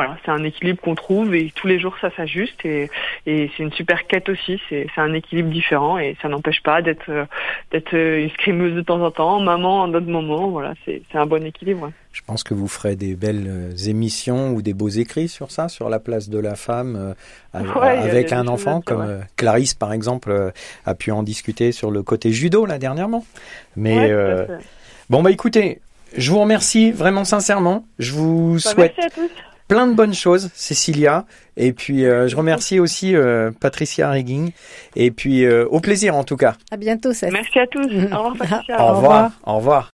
voilà, 0.00 0.16
c'est 0.24 0.30
un 0.30 0.44
équilibre 0.44 0.80
qu'on 0.80 0.94
trouve 0.94 1.34
et 1.34 1.52
tous 1.54 1.66
les 1.66 1.78
jours 1.78 1.94
ça 2.00 2.10
s'ajuste 2.16 2.64
et, 2.64 2.88
et 3.26 3.50
c'est 3.54 3.62
une 3.62 3.72
super 3.72 4.06
quête 4.06 4.30
aussi. 4.30 4.58
C'est 4.70 4.88
un 4.96 5.12
équilibre 5.12 5.50
différent 5.50 5.98
et 5.98 6.16
ça 6.22 6.28
n'empêche 6.28 6.62
pas 6.62 6.80
d'être 6.80 7.10
euh, 7.10 7.26
d'être 7.70 7.94
une 7.94 8.30
scrimeuse 8.30 8.74
de 8.74 8.80
temps 8.80 9.04
en 9.04 9.10
temps, 9.10 9.40
maman 9.40 9.82
en 9.82 9.88
d'autres 9.88 10.08
moments. 10.08 10.48
Voilà, 10.48 10.72
c'est 10.86 11.02
un 11.12 11.26
bon 11.26 11.44
équilibre. 11.44 11.92
Je 12.12 12.22
pense 12.26 12.42
que 12.44 12.54
vous 12.54 12.66
ferez 12.66 12.96
des 12.96 13.14
belles 13.14 13.46
euh, 13.46 13.76
émissions 13.90 14.52
ou 14.52 14.62
des 14.62 14.72
beaux 14.72 14.88
écrits 14.88 15.28
sur 15.28 15.50
ça, 15.50 15.68
sur 15.68 15.90
la 15.90 15.98
place 15.98 16.30
de 16.30 16.38
la 16.38 16.54
femme 16.54 17.14
avec 17.52 18.32
un 18.32 18.48
enfant, 18.48 18.80
comme 18.80 19.20
Clarisse 19.36 19.74
par 19.74 19.92
exemple 19.92 20.52
a 20.86 20.94
pu 20.94 21.10
en 21.10 21.22
discuter 21.22 21.72
sur 21.72 21.90
le 21.90 22.02
côté 22.02 22.32
judo 22.32 22.64
là 22.64 22.78
dernièrement. 22.78 23.26
Mais 23.76 24.10
euh, 24.10 24.46
bon 25.10 25.22
bah 25.22 25.30
écoutez, 25.30 25.82
je 26.16 26.30
vous 26.30 26.40
remercie 26.40 26.90
vraiment 26.90 27.24
sincèrement. 27.24 27.84
Je 27.98 28.12
vous 28.12 28.54
bah, 28.54 28.70
souhaite 28.70 28.94
plein 29.70 29.86
de 29.86 29.94
bonnes 29.94 30.14
choses, 30.14 30.50
Cécilia. 30.54 31.24
Et 31.56 31.72
puis 31.72 32.04
euh, 32.04 32.26
je 32.26 32.36
remercie 32.36 32.80
aussi 32.80 33.14
euh, 33.14 33.52
Patricia 33.60 34.10
Regging. 34.10 34.50
Et 34.96 35.12
puis 35.12 35.48
au 35.48 35.80
plaisir 35.80 36.16
en 36.16 36.24
tout 36.24 36.36
cas. 36.36 36.56
À 36.70 36.76
bientôt, 36.76 37.12
Merci 37.30 37.58
à 37.58 37.66
tous. 37.68 37.86
Au 37.86 38.18
revoir, 38.18 38.36
Patricia. 38.38 38.82
Au 38.82 38.94
revoir. 38.96 39.30
Au 39.46 39.56
revoir. 39.56 39.88